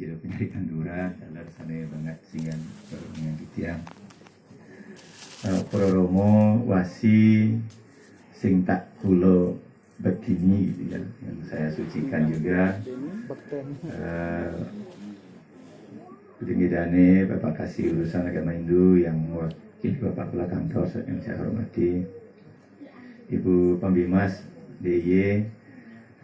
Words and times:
jadi 0.00 0.16
penyaritan 0.16 0.64
dura 0.72 1.12
dalam 1.12 1.46
sana 1.52 1.76
banget 1.92 2.16
singan 2.32 2.60
yang 3.20 3.36
kitiang 3.36 3.80
uh, 5.44 5.60
Proromo 5.68 6.64
wasi 6.64 7.60
sing 8.32 8.64
tak 8.64 8.88
kulo 9.04 9.60
begini 10.00 10.72
gitu 10.72 10.96
ya 10.96 11.00
yang 11.04 11.38
saya 11.44 11.68
sucikan 11.76 12.24
juga. 12.32 12.80
Uh, 13.84 14.64
Dane 16.40 17.28
Bapak 17.28 17.60
Kasih 17.60 17.92
Urusan 17.92 18.24
Agama 18.24 18.56
Hindu 18.56 18.96
yang 18.96 19.20
wakil 19.36 19.92
Bapak 20.00 20.32
Kepala 20.32 20.48
Kantor 20.48 20.88
yang 21.04 21.20
saya 21.20 21.36
hormati. 21.36 22.00
Ibu 23.28 23.76
Pembimas 23.76 24.40
DIY 24.80 25.44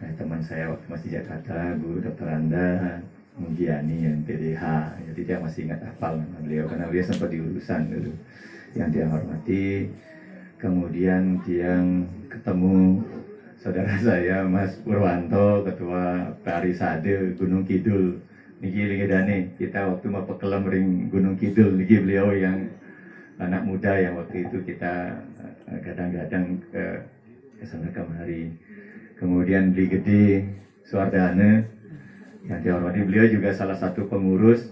nah, 0.01 0.11
teman 0.17 0.41
saya 0.41 0.73
waktu 0.73 0.85
masih 0.89 1.09
Jakarta 1.21 1.77
Bu 1.77 2.01
Dr. 2.01 2.27
Anda 2.27 2.99
Mugiani 3.37 4.09
yang 4.09 4.25
PDH 4.25 4.63
jadi 5.13 5.21
dia 5.21 5.37
masih 5.37 5.69
ingat 5.69 5.85
hafal 5.85 6.17
nama 6.17 6.41
beliau 6.41 6.65
karena 6.65 6.89
beliau 6.89 7.05
sempat 7.05 7.29
diurusan 7.29 7.89
dulu 7.89 8.13
yang 8.73 8.89
dia 8.89 9.05
hormati. 9.09 9.93
Kemudian 10.57 11.45
yang 11.45 12.09
ketemu 12.33 13.05
saudara 13.61 13.93
saya 14.05 14.41
Mas 14.45 14.77
Purwanto 14.81 15.61
ketua 15.65 16.33
Parisade 16.41 17.37
Gunung 17.37 17.65
Kidul. 17.65 18.25
Niki 18.57 19.05
dane 19.05 19.53
kita 19.61 19.85
waktu 19.85 20.09
mau 20.09 20.25
pekelam 20.25 20.65
ring 20.65 21.13
Gunung 21.13 21.37
Kidul 21.37 21.77
niki 21.77 22.01
beliau 22.01 22.33
yang 22.33 22.73
anak 23.37 23.61
muda 23.69 24.01
yang 24.01 24.17
waktu 24.17 24.49
itu 24.49 24.65
kita 24.65 25.13
eh, 25.69 25.79
kadang-kadang 25.85 26.57
ke 26.73 26.85
ke 27.61 27.65
sana 27.69 27.89
kemari 27.93 28.53
kemudian 29.17 29.73
beli 29.73 29.85
gede 29.93 30.25
Suardana 30.85 31.76
yang 32.47 32.59
dihormati 32.63 33.03
beliau 33.03 33.27
juga 33.27 33.51
salah 33.51 33.75
satu 33.75 34.07
pengurus 34.07 34.71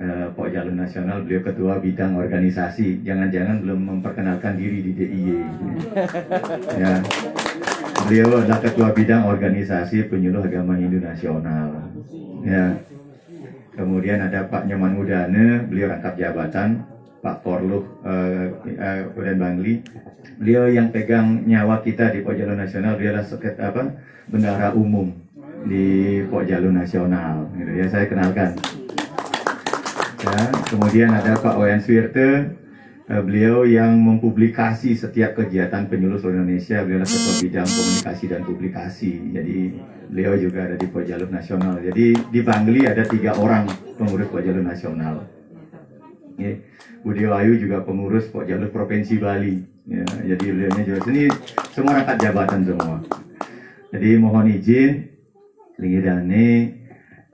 uh, 0.00 0.32
Pok 0.32 0.48
Jalur 0.48 0.72
Nasional 0.72 1.24
beliau 1.24 1.44
ketua 1.44 1.76
bidang 1.76 2.16
organisasi. 2.16 3.04
Jangan-jangan 3.04 3.60
belum 3.60 3.80
memperkenalkan 3.96 4.56
diri 4.56 4.80
di 4.80 4.92
DIY 4.96 5.38
ya. 6.80 6.92
Beliau 8.06 8.40
adalah 8.40 8.60
ketua 8.64 8.88
bidang 8.96 9.28
organisasi 9.28 10.08
penyuluh 10.08 10.40
agama 10.40 10.78
Hindu 10.78 11.02
nasional. 11.02 11.90
Ya. 12.46 12.80
Kemudian 13.76 14.24
ada 14.24 14.48
Pak 14.48 14.64
Nyoman 14.64 14.96
Udane 14.96 15.68
beliau 15.68 15.92
rangkap 15.92 16.16
jabatan. 16.16 16.96
Pak 17.20 17.42
Porluh 17.42 17.82
uh, 18.06 18.46
uh, 18.62 19.34
Bangli. 19.34 19.82
Beliau 20.38 20.70
yang 20.70 20.94
pegang 20.94 21.42
nyawa 21.42 21.82
kita 21.82 22.14
di 22.14 22.22
Pok 22.22 22.38
Jalur 22.38 22.54
Nasional 22.54 22.94
beliau 22.94 23.18
adalah 23.18 23.26
seket, 23.26 23.58
apa 23.58 23.98
bendara 24.30 24.70
umum 24.78 25.25
di 25.64 26.20
Pok 26.28 26.44
Jalur 26.44 26.74
Nasional 26.74 27.48
gitu 27.56 27.72
ya 27.72 27.86
saya 27.88 28.04
kenalkan. 28.04 28.52
Ya 30.26 30.40
kemudian 30.68 31.14
ada 31.14 31.38
Pak 31.38 31.56
Wayan 31.56 31.80
Swirte 31.80 32.58
uh, 33.08 33.22
beliau 33.22 33.62
yang 33.62 33.94
mempublikasi 33.96 34.98
setiap 34.98 35.38
kegiatan 35.38 35.86
penyuluh 35.86 36.18
seluruh 36.18 36.42
Indonesia. 36.42 36.82
Beliau 36.82 37.00
adalah 37.00 37.12
ketua 37.14 37.34
bidang 37.46 37.68
komunikasi 37.70 38.24
dan 38.26 38.40
publikasi. 38.42 39.12
Jadi 39.32 39.56
beliau 40.10 40.34
juga 40.36 40.66
ada 40.66 40.76
di 40.76 40.86
Pok 40.90 41.04
Jalur 41.06 41.30
Nasional. 41.30 41.80
Jadi 41.80 42.06
di 42.28 42.40
Bangli 42.42 42.80
ada 42.84 43.02
tiga 43.06 43.38
orang 43.38 43.64
pengurus 43.96 44.28
Pok 44.28 44.42
Jalur 44.42 44.64
Nasional. 44.66 45.16
Ya. 46.36 46.52
Budi 47.06 47.22
Ayu 47.22 47.54
juga 47.54 47.86
pengurus 47.86 48.26
Pok 48.26 48.50
Jalur 48.50 48.66
Provinsi 48.74 49.14
Bali. 49.22 49.62
Ya, 49.86 50.02
jadi 50.34 50.44
beliaunya 50.50 50.82
juga. 50.82 50.98
Sini 51.06 51.30
semua 51.70 52.02
rangkat 52.02 52.18
jabatan 52.18 52.60
semua. 52.66 52.98
Jadi 53.94 54.08
mohon 54.18 54.50
izin 54.50 55.06
Lingidane 55.76 56.72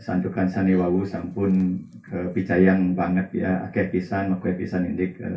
santukan 0.02 0.50
sanewawu 0.50 1.06
sampun 1.06 1.86
ke 2.02 2.34
picayang 2.34 2.98
banget 2.98 3.30
ya. 3.38 3.62
Akeh 3.70 3.86
pisan 3.88 4.34
makwe 4.34 4.58
pisan 4.58 4.90
indik 4.90 5.22
ke 5.22 5.30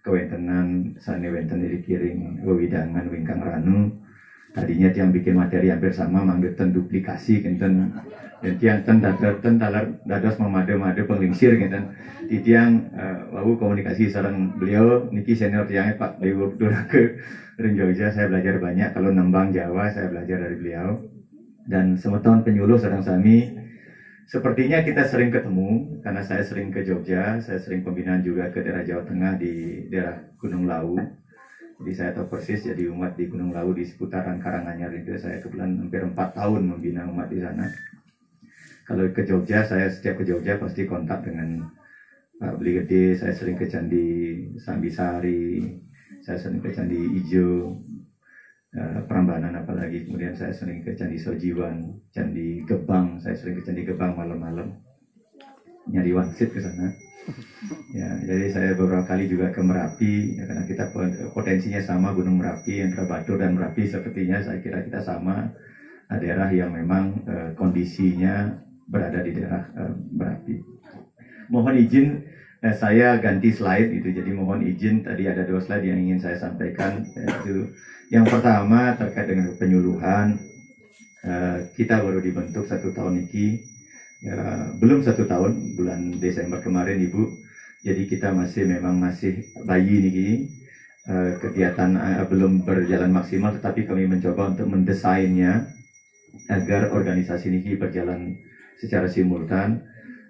kewentenan 0.00 0.96
sane 0.96 1.28
wenten 1.28 1.60
diri 1.60 1.84
kiring 1.84 2.40
wewidangan 2.42 3.04
wingkang 3.12 3.44
ranu. 3.44 3.92
Tadinya 4.48 4.88
tiang 4.88 5.12
bikin 5.12 5.36
materi 5.36 5.68
hampir 5.68 5.92
sama 5.92 6.24
manggeten 6.24 6.72
duplikasi 6.72 7.44
kenten 7.44 7.92
dan 8.40 8.54
tiang 8.56 8.80
ten 8.80 9.04
dadarten 9.04 9.60
talar 9.60 10.00
dados 10.08 10.40
memade-made 10.40 11.04
penglingsir 11.04 11.58
gitu 11.60 11.78
di 12.32 12.40
tiang 12.40 12.88
uh, 12.96 13.28
lalu 13.34 13.60
komunikasi 13.60 14.08
sarang 14.08 14.56
beliau 14.56 15.04
niki 15.12 15.36
senior 15.36 15.68
tiangnya 15.68 16.00
Pak 16.00 16.22
Dewo 16.24 16.48
Durake 16.56 17.20
Ring 17.60 17.76
Jogja 17.76 18.08
saya 18.08 18.32
belajar 18.32 18.56
banyak. 18.56 18.96
Kalau 18.96 19.12
nembang 19.12 19.52
Jawa 19.52 19.92
saya 19.92 20.08
belajar 20.08 20.40
dari 20.40 20.56
beliau 20.56 20.96
dan 21.68 21.94
semeton 22.00 22.40
penyuluh 22.42 22.80
sarang 22.80 23.04
sami. 23.04 23.52
Sepertinya 24.28 24.84
kita 24.84 25.08
sering 25.08 25.32
ketemu 25.32 26.00
karena 26.00 26.20
saya 26.24 26.44
sering 26.44 26.68
ke 26.68 26.84
Jogja 26.84 27.40
saya 27.40 27.60
sering 27.60 27.80
pembinaan 27.80 28.20
juga 28.20 28.52
ke 28.52 28.60
daerah 28.60 28.84
Jawa 28.84 29.04
Tengah 29.08 29.40
di 29.40 29.84
daerah 29.88 30.20
Gunung 30.36 30.68
Lawu 30.68 31.00
jadi 31.78 31.92
saya 31.94 32.10
tahu 32.10 32.26
persis 32.26 32.66
jadi 32.66 32.90
umat 32.90 33.14
di 33.14 33.30
Gunung 33.30 33.54
Lawu 33.54 33.70
di 33.70 33.86
seputaran 33.86 34.42
Karanganyar 34.42 34.90
itu 34.98 35.14
saya 35.14 35.38
kebetulan 35.38 35.78
hampir 35.78 36.02
empat 36.02 36.34
tahun 36.34 36.66
membina 36.66 37.06
umat 37.06 37.30
di 37.30 37.38
sana. 37.38 37.70
Kalau 38.82 39.06
ke 39.14 39.22
Jogja 39.22 39.62
saya 39.62 39.86
setiap 39.86 40.18
ke 40.18 40.24
Jogja 40.26 40.58
pasti 40.58 40.90
kontak 40.90 41.22
dengan 41.22 41.70
Pak 42.42 42.58
Beli 42.58 42.82
Gede, 42.82 43.14
saya 43.14 43.30
sering 43.30 43.54
ke 43.54 43.70
Candi 43.70 44.06
Sambisari, 44.58 45.78
saya 46.26 46.38
sering 46.42 46.58
ke 46.58 46.74
Candi 46.74 46.98
Ijo, 47.22 47.78
uh, 48.74 49.04
Prambanan 49.06 49.54
apalagi, 49.56 50.04
kemudian 50.04 50.36
saya 50.36 50.52
sering 50.52 50.84
ke 50.84 50.92
Candi 50.98 51.16
Sojiwan, 51.16 52.02
Candi 52.10 52.66
Gebang, 52.66 53.22
saya 53.22 53.38
sering 53.38 53.60
ke 53.60 53.62
Candi 53.64 53.86
Gebang 53.86 54.18
malam-malam, 54.18 54.76
nyari 55.88 56.12
wangsit 56.12 56.52
ke 56.52 56.60
sana. 56.60 56.92
Ya, 57.92 58.08
jadi 58.24 58.48
saya 58.48 58.70
beberapa 58.72 59.04
kali 59.04 59.28
juga 59.28 59.52
ke 59.52 59.60
Merapi, 59.60 60.40
ya, 60.40 60.48
karena 60.48 60.64
kita 60.64 60.84
potensinya 61.36 61.80
sama 61.84 62.16
Gunung 62.16 62.40
Merapi, 62.40 62.80
yang 62.80 62.96
Batur 62.96 63.36
dan 63.36 63.52
Merapi 63.52 63.84
sepertinya 63.84 64.40
saya 64.40 64.64
kira 64.64 64.80
kita 64.80 65.04
sama 65.04 65.52
daerah 66.08 66.48
yang 66.48 66.72
memang 66.72 67.20
uh, 67.28 67.52
kondisinya 67.52 68.56
berada 68.88 69.20
di 69.20 69.36
daerah 69.36 69.68
uh, 69.76 69.92
Merapi. 69.92 70.56
Mohon 71.52 71.84
izin 71.84 72.06
uh, 72.64 72.74
saya 72.76 73.18
ganti 73.22 73.54
slide 73.54 73.90
itu, 73.90 74.10
jadi 74.14 74.30
mohon 74.34 74.64
izin 74.64 75.06
tadi 75.06 75.26
ada 75.26 75.46
dua 75.46 75.62
slide 75.62 75.86
yang 75.86 75.98
ingin 75.98 76.18
saya 76.22 76.36
sampaikan. 76.38 77.06
Yaitu 77.14 77.72
yang 78.08 78.24
pertama 78.24 78.96
terkait 78.96 79.28
dengan 79.30 79.54
penyuluhan, 79.54 80.38
uh, 81.26 81.58
kita 81.74 82.00
baru 82.02 82.22
dibentuk 82.22 82.66
satu 82.66 82.94
tahun 82.94 83.28
ini. 83.28 83.78
Ya, 84.18 84.74
belum 84.74 85.06
satu 85.06 85.30
tahun 85.30 85.78
bulan 85.78 86.18
Desember 86.18 86.58
kemarin 86.58 86.98
ibu. 86.98 87.38
Jadi 87.86 88.10
kita 88.10 88.34
masih 88.34 88.66
memang 88.66 88.98
masih 88.98 89.46
bayi 89.62 90.02
nih 90.02 90.50
uh, 91.08 91.32
kegiatan 91.40 91.96
uh, 91.96 92.26
belum 92.28 92.62
berjalan 92.66 93.10
maksimal 93.10 93.56
tetapi 93.56 93.88
kami 93.88 94.10
mencoba 94.10 94.52
untuk 94.52 94.68
mendesainnya 94.68 95.70
agar 96.52 96.92
organisasi 96.92 97.48
ini 97.48 97.74
berjalan 97.80 98.36
secara 98.78 99.08
simultan 99.08 99.82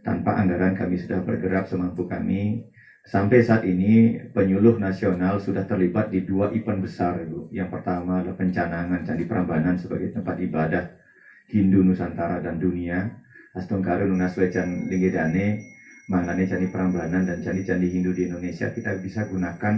tanpa 0.03 0.39
anggaran 0.39 0.75
kami 0.75 0.99
sudah 0.99 1.23
bergerak 1.23 1.67
semampu 1.67 2.07
kami. 2.07 2.69
Sampai 3.09 3.41
saat 3.41 3.65
ini 3.65 4.21
penyuluh 4.37 4.77
nasional 4.77 5.41
sudah 5.41 5.65
terlibat 5.65 6.13
di 6.13 6.29
dua 6.29 6.53
event 6.53 6.85
besar 6.85 7.25
ibu 7.25 7.49
yang 7.49 7.73
pertama 7.73 8.21
adalah 8.21 8.37
pencanangan 8.37 9.01
Candi 9.01 9.25
Prambanan 9.25 9.81
sebagai 9.81 10.13
tempat 10.13 10.37
ibadah 10.37 10.85
Hindu 11.49 11.81
Nusantara 11.81 12.37
dan 12.43 12.61
dunia. 12.61 13.09
Astung 13.57 13.81
Karun 13.81 14.13
Unaswecan 14.13 14.93
Linggedane 14.93 15.57
Mangane 16.09 16.45
Candi 16.45 16.69
Prambanan 16.69 17.25
dan 17.25 17.41
candi-candi 17.41 17.89
Hindu 17.89 18.13
di 18.17 18.29
Indonesia 18.29 18.69
kita 18.73 18.97
bisa 19.01 19.25
gunakan 19.29 19.77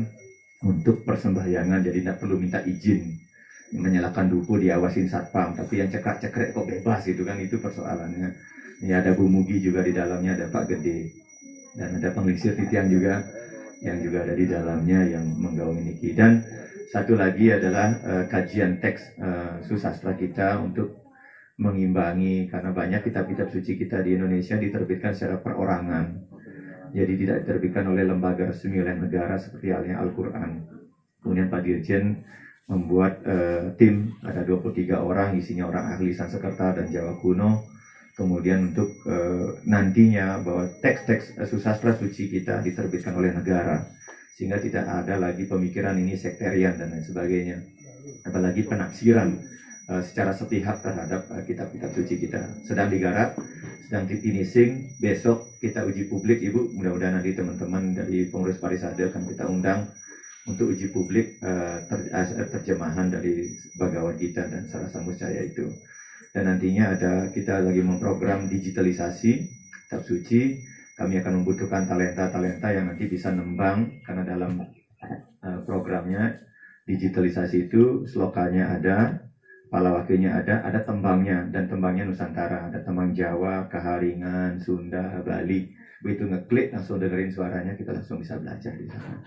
untuk 0.63 1.03
persembahyangan. 1.03 1.83
Jadi 1.83 2.03
tidak 2.03 2.23
perlu 2.23 2.39
minta 2.39 2.63
izin 2.63 3.03
menyalakan 3.75 4.27
duku 4.27 4.59
diawasin 4.59 5.07
satpam. 5.07 5.55
Tapi 5.55 5.83
yang 5.83 5.91
cekak-cekrek 5.91 6.55
kok 6.55 6.67
bebas 6.67 7.07
itu 7.07 7.23
kan 7.23 7.39
itu 7.39 7.59
persoalannya 7.59 8.31
ini 8.81 8.93
ada 8.97 9.13
Bu 9.13 9.29
Mugi 9.29 9.61
juga 9.61 9.85
di 9.85 9.93
dalamnya 9.93 10.37
ada 10.37 10.47
Pak 10.49 10.65
Gede 10.69 11.13
dan 11.77 12.01
ada 12.01 12.09
penglingsir 12.11 12.57
titiang 12.57 12.89
juga 12.89 13.23
yang 13.81 14.01
juga 14.05 14.29
ada 14.29 14.35
di 14.37 14.45
dalamnya 14.45 15.01
yang 15.09 15.25
menggaung 15.41 15.81
ini 15.81 15.97
dan 16.13 16.45
satu 16.91 17.15
lagi 17.15 17.55
adalah 17.55 17.95
uh, 18.03 18.25
kajian 18.27 18.83
teks 18.83 19.15
uh, 19.23 19.63
susastra 19.63 20.19
kita 20.19 20.59
untuk 20.59 21.01
mengimbangi 21.61 22.51
karena 22.51 22.75
banyak 22.75 23.07
kitab-kitab 23.07 23.47
suci 23.53 23.79
kita 23.79 24.03
di 24.03 24.19
Indonesia 24.19 24.59
diterbitkan 24.59 25.15
secara 25.15 25.39
perorangan. 25.39 26.27
Jadi 26.91 27.13
tidak 27.15 27.47
diterbitkan 27.47 27.87
oleh 27.87 28.03
lembaga 28.03 28.51
resmi 28.51 28.83
oleh 28.83 28.99
negara 28.99 29.39
seperti 29.39 29.71
halnya 29.71 30.03
Al-Qur'an. 30.03 30.67
Kemudian 31.23 31.47
Pak 31.47 31.63
Dirjen 31.63 32.27
membuat 32.67 33.23
uh, 33.23 33.71
tim 33.79 34.11
ada 34.27 34.43
23 34.43 34.99
orang 34.99 35.39
isinya 35.39 35.71
orang 35.71 35.95
ahli 35.95 36.11
Sanskerta 36.11 36.75
dan 36.75 36.91
Jawa 36.91 37.23
kuno. 37.23 37.70
Kemudian 38.21 38.77
untuk 38.77 39.01
uh, 39.09 39.57
nantinya 39.65 40.45
bahwa 40.45 40.69
teks-teks 40.85 41.41
uh, 41.41 41.49
susastra 41.49 41.97
suci 41.97 42.29
kita 42.29 42.61
diterbitkan 42.61 43.17
oleh 43.17 43.33
negara 43.33 43.81
sehingga 44.37 44.61
tidak 44.61 44.85
ada 44.85 45.17
lagi 45.17 45.49
pemikiran 45.49 45.97
ini 45.97 46.21
sekterian 46.21 46.77
dan 46.77 46.93
lain 46.93 47.05
sebagainya. 47.05 47.65
Apalagi 48.29 48.69
penafsiran 48.69 49.41
Eh, 49.91 50.03
secara 50.07 50.31
sepihak 50.31 50.87
terhadap 50.87 51.27
kitab-kitab 51.51 51.91
suci 51.91 52.15
kita 52.23 52.63
sedang 52.63 52.87
digarap 52.95 53.35
sedang 53.83 54.07
di 54.07 54.23
finishing. 54.23 54.87
Besok 55.03 55.59
kita 55.59 55.83
uji 55.83 56.07
publik 56.07 56.39
Ibu. 56.47 56.79
Mudah-mudahan 56.79 57.19
nanti 57.19 57.35
teman-teman 57.35 57.99
dari 57.99 58.31
pengurus 58.31 58.63
Parisade 58.63 59.11
akan 59.11 59.27
kita 59.27 59.51
undang 59.51 59.91
untuk 60.47 60.71
uji 60.71 60.95
publik 60.95 61.43
uh, 61.43 61.83
ter, 61.91 62.07
terjemahan 62.55 63.11
dari 63.11 63.51
bagawan 63.75 64.15
kita 64.15 64.47
dan 64.47 64.71
Sarasa 64.71 65.03
Muscaya 65.03 65.43
itu. 65.43 65.67
Dan 66.31 66.47
nantinya 66.47 66.95
ada 66.95 67.27
kita 67.35 67.59
lagi 67.59 67.83
memprogram 67.83 68.47
digitalisasi 68.47 69.31
kitab 69.87 70.03
suci. 70.07 70.55
Kami 70.95 71.17
akan 71.17 71.41
membutuhkan 71.41 71.89
talenta-talenta 71.89 72.69
yang 72.71 72.85
nanti 72.87 73.09
bisa 73.09 73.33
nembang 73.33 73.89
karena 74.05 74.21
dalam 74.21 74.53
uh, 75.41 75.59
programnya 75.65 76.37
digitalisasi 76.85 77.71
itu 77.71 78.05
slokanya 78.05 78.69
ada, 78.77 79.17
Palawakilnya 79.71 80.35
ada, 80.35 80.59
ada 80.67 80.83
tembangnya 80.83 81.47
dan 81.47 81.71
tembangnya 81.71 82.03
Nusantara, 82.03 82.67
ada 82.67 82.83
tembang 82.83 83.15
Jawa, 83.15 83.71
Kaharingan, 83.71 84.59
Sunda, 84.59 85.23
Bali. 85.23 85.63
Begitu 86.03 86.27
ngeklik 86.27 86.75
langsung 86.75 86.99
dengerin 86.99 87.31
suaranya 87.31 87.79
kita 87.79 87.95
langsung 87.95 88.19
bisa 88.19 88.35
belajar 88.35 88.75
di 88.75 88.91
sana. 88.91 89.23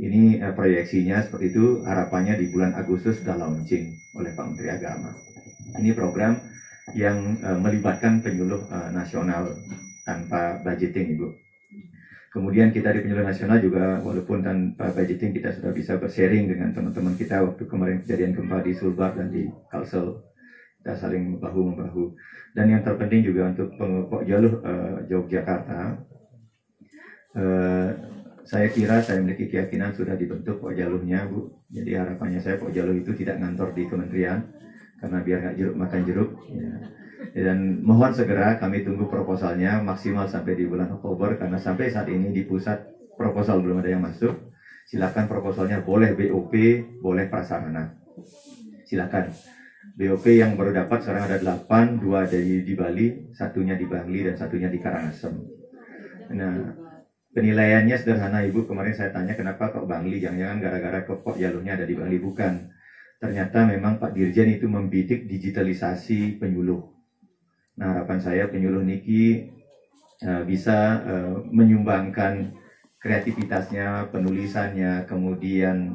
Ini 0.00 0.40
eh, 0.40 0.52
proyeksinya 0.56 1.20
seperti 1.20 1.52
itu, 1.52 1.84
harapannya 1.84 2.40
di 2.40 2.48
bulan 2.48 2.72
Agustus 2.72 3.20
sudah 3.20 3.36
launching 3.36 3.84
oleh 4.16 4.32
Pak 4.32 4.44
Menteri 4.48 4.68
Agama. 4.72 5.12
Ini 5.78 5.90
program 5.94 6.38
yang 6.92 7.38
eh, 7.38 7.58
melibatkan 7.58 8.20
penyuluh 8.20 8.66
eh, 8.68 8.90
nasional 8.90 9.54
tanpa 10.02 10.60
budgeting, 10.66 11.14
Ibu. 11.14 11.28
Kemudian 12.32 12.72
kita 12.72 12.96
di 12.96 13.04
penyuluh 13.04 13.28
nasional 13.28 13.60
juga 13.60 14.00
walaupun 14.00 14.40
tanpa 14.40 14.88
budgeting 14.90 15.36
kita 15.36 15.52
sudah 15.52 15.70
bisa 15.70 16.00
bersharing 16.00 16.48
dengan 16.48 16.72
teman-teman 16.72 17.12
kita 17.14 17.44
waktu 17.44 17.68
kemarin 17.68 18.00
kejadian 18.00 18.32
gempa 18.32 18.64
di 18.64 18.72
Sulbar 18.72 19.12
dan 19.12 19.28
di 19.28 19.52
Kalsel. 19.68 20.16
Kita 20.80 20.98
saling 20.98 21.38
bahu 21.38 21.60
membahu 21.76 22.16
dan 22.58 22.66
yang 22.66 22.82
terpenting 22.82 23.22
juga 23.22 23.54
untuk 23.54 23.70
pengepok 23.78 24.26
jalur 24.26 24.58
uh, 24.66 24.98
Yogyakarta 25.06 25.94
uh, 27.38 27.88
saya 28.42 28.66
kira 28.74 28.98
saya 28.98 29.22
memiliki 29.22 29.46
keyakinan 29.46 29.94
sudah 29.94 30.18
dibentuk 30.18 30.58
pok 30.58 30.74
jalurnya 30.74 31.30
bu. 31.30 31.48
Jadi 31.70 31.94
harapannya 31.94 32.42
saya 32.42 32.58
pok 32.58 32.74
itu 32.74 33.12
tidak 33.14 33.38
ngantor 33.38 33.70
di 33.72 33.86
kementerian 33.86 34.42
karena 35.02 35.18
biar 35.18 35.38
nggak 35.42 35.56
jeruk 35.58 35.74
makan 35.74 36.00
jeruk 36.06 36.30
ya 36.46 36.72
dan 37.32 37.80
mohon 37.80 38.12
segera 38.12 38.60
kami 38.60 38.84
tunggu 38.84 39.08
proposalnya 39.08 39.80
maksimal 39.80 40.28
sampai 40.28 40.52
di 40.52 40.68
bulan 40.68 40.92
Oktober 40.92 41.40
karena 41.40 41.56
sampai 41.56 41.88
saat 41.88 42.10
ini 42.12 42.28
di 42.28 42.44
pusat 42.44 42.92
proposal 43.16 43.64
belum 43.64 43.80
ada 43.80 43.90
yang 43.94 44.04
masuk. 44.04 44.52
Silakan 44.82 45.30
proposalnya 45.30 45.80
boleh 45.80 46.12
BOP, 46.12 46.52
boleh 47.00 47.30
prasarana. 47.30 47.96
Silakan. 48.84 49.32
BOP 49.96 50.24
yang 50.28 50.58
baru 50.58 50.74
dapat 50.74 51.04
sekarang 51.04 51.24
ada 51.30 51.38
8, 51.38 52.02
dua 52.02 52.26
dari 52.26 52.66
di 52.66 52.74
Bali, 52.74 53.32
satunya 53.32 53.78
di 53.78 53.86
Bangli 53.86 54.26
dan 54.26 54.34
satunya 54.36 54.68
di 54.68 54.78
Karangasem. 54.82 55.32
Nah, 56.32 56.54
penilaiannya 57.32 57.96
sederhana 57.96 58.42
Ibu, 58.44 58.66
kemarin 58.68 58.92
saya 58.92 59.14
tanya 59.14 59.38
kenapa 59.38 59.70
kok 59.72 59.86
Bangli, 59.86 60.20
jangan-jangan 60.20 60.58
gara-gara 60.60 60.98
kok 61.06 61.36
jalurnya 61.38 61.78
ada 61.78 61.86
di 61.86 61.94
Bangli, 61.94 62.18
bukan. 62.18 62.72
Ternyata 63.22 63.70
memang 63.70 64.02
Pak 64.02 64.18
Dirjen 64.18 64.50
itu 64.50 64.66
membidik 64.66 65.30
digitalisasi 65.30 66.42
penyuluh 66.42 66.92
Nah 67.78 67.96
harapan 67.96 68.18
saya 68.20 68.44
penyuluh 68.52 68.84
Niki 68.84 69.48
uh, 70.24 70.42
bisa 70.44 71.00
uh, 71.02 71.34
menyumbangkan 71.48 72.52
kreativitasnya, 73.02 74.14
penulisannya, 74.14 75.10
kemudian 75.10 75.90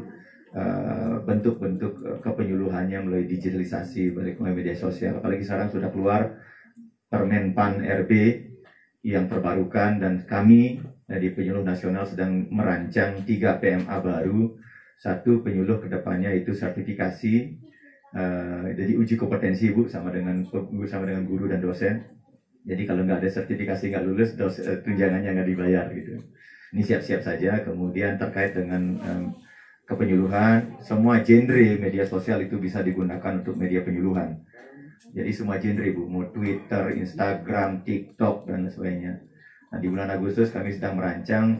eh, 0.51 1.15
bentuk-bentuk 1.24 1.94
uh, 2.03 2.19
kepenyuluhannya 2.19 3.00
melalui 3.00 3.31
digitalisasi, 3.31 4.12
balik 4.12 4.44
melalui 4.44 4.59
media 4.59 4.75
sosial. 4.75 5.24
Apalagi 5.24 5.47
sekarang 5.47 5.71
sudah 5.71 5.88
keluar 5.88 6.44
Permenpan 7.07 7.79
RB 8.03 8.12
yang 9.07 9.31
terbarukan 9.31 10.03
dan 10.03 10.27
kami 10.27 10.83
di 11.07 11.31
penyuluh 11.31 11.63
nasional 11.63 12.03
sedang 12.03 12.51
merancang 12.51 13.24
tiga 13.24 13.56
PMA 13.56 13.95
baru. 14.03 14.59
Satu 14.97 15.45
penyuluh 15.45 15.77
ke 15.79 15.88
depannya 15.88 16.33
itu 16.33 16.53
sertifikasi 16.57 17.33
Uh, 18.07 18.71
jadi 18.71 18.95
uji 18.95 19.19
kompetensi 19.19 19.67
bu 19.75 19.83
sama 19.91 20.07
dengan 20.15 20.47
sama 20.88 21.03
dengan 21.03 21.27
guru 21.27 21.51
dan 21.51 21.59
dosen. 21.59 22.07
Jadi 22.63 22.88
kalau 22.88 23.03
nggak 23.03 23.19
ada 23.19 23.29
sertifikasi 23.29 23.83
nggak 23.91 24.03
lulus, 24.07 24.31
dos, 24.39 24.63
uh, 24.63 24.79
tunjangannya 24.79 25.35
nggak 25.35 25.49
dibayar 25.51 25.85
gitu. 25.91 26.15
Ini 26.71 26.81
siap-siap 26.88 27.19
saja. 27.19 27.67
Kemudian 27.67 28.15
terkait 28.15 28.55
dengan 28.55 28.95
um, 29.03 29.23
kepenyuluhan, 29.83 30.79
semua 30.79 31.19
genre 31.19 31.67
media 31.83 32.07
sosial 32.07 32.39
itu 32.47 32.55
bisa 32.55 32.79
digunakan 32.79 33.43
untuk 33.43 33.59
media 33.59 33.83
penyuluhan. 33.83 34.39
Jadi 35.11 35.31
semua 35.35 35.59
genre 35.59 35.88
bu, 35.91 36.07
mau 36.07 36.25
Twitter, 36.31 36.95
Instagram, 36.95 37.83
TikTok 37.83 38.47
dan 38.47 38.71
sebagainya. 38.71 39.19
Nah 39.67 39.77
di 39.83 39.88
bulan 39.91 40.07
Agustus 40.15 40.47
kami 40.47 40.71
sedang 40.71 40.95
merancang 40.95 41.59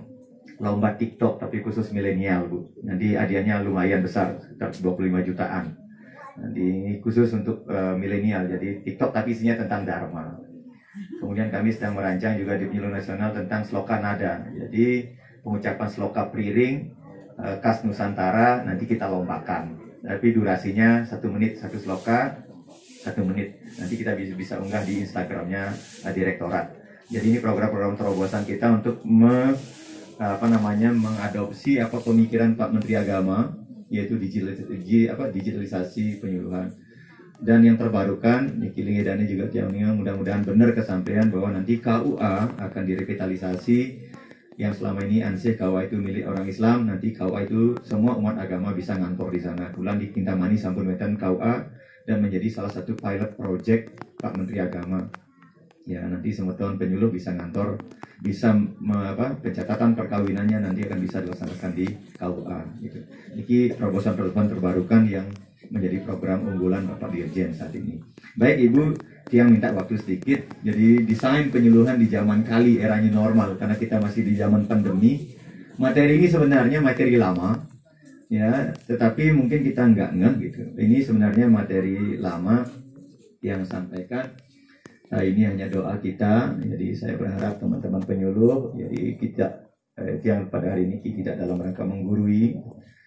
lomba 0.58 0.96
TikTok 0.96 1.44
tapi 1.44 1.62
khusus 1.62 1.92
milenial 1.92 2.48
bu. 2.48 2.66
Nanti 2.82 3.14
hadiahnya 3.14 3.62
lumayan 3.62 4.02
besar, 4.02 4.40
sekitar 4.40 4.74
25 4.74 5.28
jutaan. 5.28 5.76
Di 6.54 7.02
khusus 7.02 7.34
untuk 7.34 7.66
uh, 7.70 7.98
milenial. 7.98 8.46
Jadi 8.48 8.86
TikTok 8.86 9.14
tapi 9.14 9.34
isinya 9.34 9.60
tentang 9.66 9.84
Dharma. 9.84 10.38
Kemudian 11.18 11.50
kami 11.50 11.74
sedang 11.74 11.98
merancang 11.98 12.38
juga 12.38 12.58
di 12.58 12.70
penyuluh 12.70 12.94
nasional 12.94 13.34
tentang 13.34 13.66
sloka 13.66 13.98
nada. 14.02 14.46
Jadi 14.54 15.14
pengucapan 15.42 15.90
sloka 15.90 16.30
priring 16.30 16.94
uh, 17.38 17.58
khas 17.62 17.82
Nusantara 17.86 18.66
nanti 18.66 18.86
kita 18.86 19.10
lombakan. 19.10 19.78
Tapi 20.06 20.34
durasinya 20.34 21.04
satu 21.06 21.30
menit 21.30 21.58
satu 21.58 21.78
sloka 21.82 22.48
satu 23.02 23.22
menit. 23.26 23.58
Nanti 23.78 23.94
kita 23.98 24.14
bisa 24.18 24.34
bisa 24.34 24.54
unggah 24.62 24.86
di 24.86 25.02
Instagramnya 25.06 25.74
uh, 26.06 26.14
direktorat. 26.14 26.78
Jadi 27.08 27.26
ini 27.32 27.40
program-program 27.40 27.96
terobosan 27.96 28.44
kita 28.44 28.68
untuk 28.84 29.00
me, 29.08 29.56
apa 30.18 30.50
namanya 30.50 30.90
mengadopsi 30.90 31.78
apa 31.78 32.02
pemikiran 32.02 32.58
Pak 32.58 32.74
Menteri 32.74 32.98
Agama 32.98 33.54
yaitu 33.88 34.20
digitalisasi, 34.20 35.08
apa, 35.08 35.32
digitalisasi 35.32 36.20
penyuluhan. 36.20 36.76
Dan 37.38 37.62
yang 37.62 37.78
terbarukan, 37.78 38.50
Niki 38.58 38.82
Dani 38.82 39.30
juga 39.30 39.46
tiangnya 39.48 39.94
mudah-mudahan 39.94 40.42
benar 40.42 40.74
kesampaian 40.74 41.30
bahwa 41.30 41.54
nanti 41.54 41.78
KUA 41.78 42.58
akan 42.58 42.84
direvitalisasi 42.84 43.80
yang 44.58 44.74
selama 44.74 45.06
ini 45.06 45.22
ansih 45.22 45.54
KUA 45.54 45.86
itu 45.86 46.02
milik 46.02 46.26
orang 46.26 46.50
Islam, 46.50 46.90
nanti 46.90 47.14
KUA 47.14 47.46
itu 47.46 47.78
semua 47.86 48.18
umat 48.18 48.42
agama 48.42 48.74
bisa 48.74 48.98
ngantor 48.98 49.30
di 49.30 49.40
sana. 49.40 49.70
Bulan 49.70 50.02
di 50.02 50.10
Kintamani 50.10 50.58
Sampun 50.58 50.90
Wetan 50.90 51.14
KUA 51.14 51.54
dan 52.10 52.18
menjadi 52.26 52.50
salah 52.50 52.74
satu 52.74 52.98
pilot 52.98 53.38
project 53.38 54.02
Pak 54.18 54.34
Menteri 54.34 54.58
Agama 54.58 55.27
ya 55.88 56.04
nanti 56.04 56.36
semua 56.36 56.54
tahun 56.60 56.76
penyuluh 56.76 57.08
bisa 57.08 57.32
ngantor 57.32 57.80
bisa 58.20 58.52
me, 58.60 58.98
apa 59.16 59.40
pencatatan 59.40 59.96
perkawinannya 59.96 60.68
nanti 60.68 60.84
akan 60.84 61.00
bisa 61.00 61.24
dilaksanakan 61.24 61.72
di 61.72 61.86
KUA 62.18 62.60
gitu. 62.84 63.00
Ini 63.38 63.60
terobosan-terobosan 63.78 64.48
terbarukan 64.52 65.02
yang 65.08 65.28
menjadi 65.72 66.04
program 66.04 66.44
unggulan 66.44 66.88
Bapak 66.88 67.14
Dirjen 67.16 67.56
saat 67.56 67.72
ini. 67.76 68.00
Baik 68.36 68.58
Ibu, 68.72 68.84
yang 69.32 69.52
minta 69.52 69.72
waktu 69.76 70.00
sedikit. 70.00 70.44
Jadi 70.64 71.04
desain 71.04 71.52
penyuluhan 71.52 72.00
di 72.00 72.08
zaman 72.08 72.44
kali 72.44 72.80
eranya 72.80 73.12
normal 73.12 73.60
karena 73.60 73.76
kita 73.76 74.00
masih 74.00 74.24
di 74.24 74.34
zaman 74.36 74.68
pandemi. 74.68 75.36
Materi 75.78 76.18
ini 76.18 76.26
sebenarnya 76.26 76.82
materi 76.82 77.22
lama, 77.22 77.54
ya, 78.34 78.74
tetapi 78.90 79.30
mungkin 79.30 79.62
kita 79.62 79.86
nggak 79.86 80.10
ngeh 80.10 80.34
gitu. 80.50 80.62
Ini 80.74 80.98
sebenarnya 81.06 81.46
materi 81.46 82.18
lama 82.18 82.66
yang 83.46 83.62
sampaikan 83.62 84.26
Nah 85.08 85.24
ini 85.24 85.48
hanya 85.48 85.72
doa 85.72 85.96
kita, 86.04 86.60
jadi 86.60 86.88
saya 86.92 87.16
berharap 87.16 87.64
teman-teman 87.64 88.04
penyuluh, 88.04 88.76
jadi 88.76 89.16
kita 89.16 89.46
eh, 90.04 90.20
yang 90.20 90.52
pada 90.52 90.76
hari 90.76 90.84
ini 90.84 91.00
tidak 91.00 91.40
dalam 91.40 91.64
rangka 91.64 91.88
menggurui, 91.88 92.60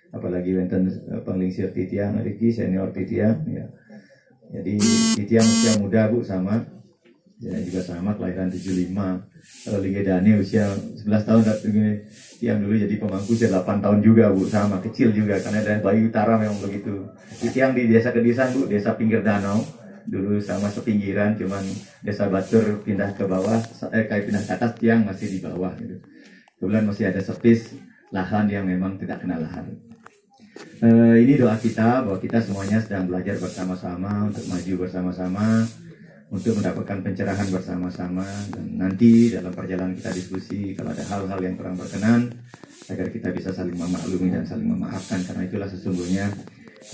apalagi 0.08 0.56
wenten 0.56 0.88
eh, 0.88 1.20
penglingsir 1.20 1.68
titiang, 1.76 2.16
Riki 2.24 2.48
senior 2.48 2.88
titiang, 2.96 3.44
ya. 3.44 3.68
Jadi 4.50 4.80
titiang 5.20 5.44
usia 5.44 5.72
muda 5.76 6.08
bu 6.08 6.24
sama, 6.24 6.64
ya 7.38 7.54
juga 7.62 7.84
sama 7.84 8.16
kelahiran 8.16 8.48
75. 8.48 8.96
Kalau 9.62 9.78
Liga 9.78 10.02
Dani 10.02 10.40
usia 10.40 10.72
11 10.74 11.06
tahun, 11.06 11.42
tiang 12.40 12.58
dulu 12.64 12.74
jadi 12.80 12.94
pemangku 12.96 13.36
usia 13.36 13.52
8 13.52 13.78
tahun 13.78 14.00
juga 14.00 14.32
bu 14.32 14.48
sama 14.48 14.80
kecil 14.80 15.12
juga 15.12 15.36
karena 15.38 15.62
ada 15.62 15.84
bayi 15.84 16.08
utara 16.08 16.40
memang 16.40 16.58
begitu. 16.64 17.12
Titiang 17.44 17.76
di 17.76 17.92
desa 17.92 18.10
Kedisang 18.10 18.56
bu, 18.56 18.66
desa 18.66 18.96
pinggir 18.96 19.20
danau 19.20 19.62
dulu 20.06 20.40
sama 20.40 20.72
sepinggiran 20.72 21.36
cuman 21.36 21.64
desa 22.04 22.30
Batur 22.30 22.80
pindah 22.84 23.12
ke 23.12 23.24
bawah 23.26 23.60
eh 23.92 24.04
kayak 24.08 24.30
pindah 24.30 24.42
ke 24.46 24.52
atas 24.54 24.72
tiang 24.78 25.04
masih 25.04 25.28
di 25.28 25.38
bawah 25.42 25.72
gitu. 25.80 25.96
Kebetulan 26.60 26.84
masih 26.84 27.04
ada 27.08 27.20
sepis 27.24 27.72
lahan 28.12 28.46
yang 28.52 28.68
memang 28.68 29.00
tidak 29.00 29.24
kena 29.24 29.40
lahan. 29.40 29.66
Uh, 30.80 31.16
ini 31.16 31.40
doa 31.40 31.56
kita 31.56 32.04
bahwa 32.04 32.20
kita 32.20 32.40
semuanya 32.40 32.80
sedang 32.80 33.08
belajar 33.08 33.36
bersama-sama 33.40 34.28
untuk 34.28 34.44
maju 34.48 34.72
bersama-sama 34.84 35.64
untuk 36.30 36.62
mendapatkan 36.62 37.02
pencerahan 37.02 37.48
bersama-sama 37.50 38.24
dan 38.54 38.66
nanti 38.78 39.34
dalam 39.34 39.50
perjalanan 39.50 39.98
kita 39.98 40.14
diskusi 40.14 40.72
kalau 40.78 40.94
ada 40.94 41.02
hal-hal 41.10 41.40
yang 41.42 41.54
kurang 41.58 41.74
berkenan 41.74 42.30
agar 42.86 43.10
kita 43.10 43.34
bisa 43.34 43.50
saling 43.50 43.74
memaklumi 43.74 44.30
dan 44.30 44.46
saling 44.46 44.70
memaafkan 44.70 45.20
karena 45.26 45.42
itulah 45.46 45.68
sesungguhnya 45.68 46.30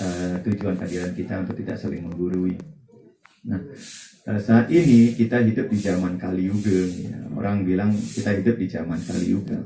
uh, 0.00 0.34
tujuan 0.40 0.80
kehadiran 0.80 1.12
kita 1.12 1.34
untuk 1.44 1.56
tidak 1.60 1.76
saling 1.76 2.02
menggurui. 2.04 2.56
Nah, 3.46 3.62
saat 4.42 4.66
ini 4.74 5.14
kita 5.14 5.38
hidup 5.38 5.70
di 5.70 5.78
zaman 5.78 6.18
Kali 6.18 6.50
Yuga. 6.50 6.82
Ya. 6.98 7.18
Orang 7.38 7.62
bilang 7.62 7.94
kita 7.94 8.34
hidup 8.34 8.58
di 8.58 8.66
zaman 8.66 8.98
Kali 8.98 9.30
Yuga. 9.30 9.62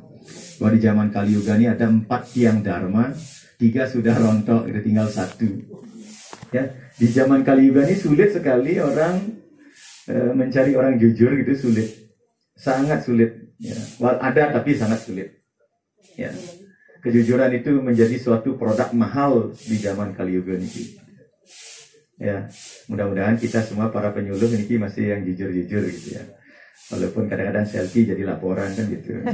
Bahwa 0.61 0.71
di 0.77 0.81
zaman 0.85 1.09
Kali 1.09 1.33
Yuga 1.33 1.57
ini 1.57 1.67
ada 1.73 1.89
empat 1.89 2.29
tiang 2.37 2.61
dharma, 2.61 3.09
tiga 3.57 3.89
sudah 3.89 4.13
rontok, 4.21 4.69
itu 4.69 4.81
tinggal 4.85 5.09
satu. 5.09 5.49
Ya, 6.53 6.77
di 7.01 7.09
zaman 7.09 7.41
Kali 7.41 7.73
Yuga 7.73 7.89
ini 7.89 7.97
sulit 7.97 8.37
sekali 8.37 8.77
orang 8.77 9.41
uh, 10.13 10.33
mencari 10.37 10.77
orang 10.77 11.01
jujur 11.01 11.33
gitu 11.41 11.57
sulit, 11.57 12.13
sangat 12.53 13.01
sulit. 13.09 13.49
Ya. 13.61 13.77
ada 14.21 14.61
tapi 14.61 14.77
sangat 14.77 15.09
sulit. 15.09 15.41
Ya. 16.21 16.37
Kejujuran 17.01 17.49
itu 17.57 17.81
menjadi 17.81 18.21
suatu 18.21 18.61
produk 18.61 18.93
mahal 18.93 19.57
di 19.57 19.81
zaman 19.81 20.13
Kali 20.13 20.37
Yuga 20.37 20.61
ini. 20.61 21.00
Ya, 22.21 22.53
mudah-mudahan 22.85 23.41
kita 23.41 23.65
semua 23.65 23.89
para 23.89 24.13
penyuluh 24.13 24.53
ini 24.53 24.77
masih 24.77 25.17
yang 25.17 25.25
jujur-jujur 25.25 25.89
gitu 25.89 26.21
ya. 26.21 26.25
Walaupun 26.93 27.33
kadang-kadang 27.33 27.65
selfie 27.65 28.05
jadi 28.05 28.29
laporan 28.29 28.69
kan 28.77 28.85
gitu. 28.93 29.25
ya. 29.25 29.25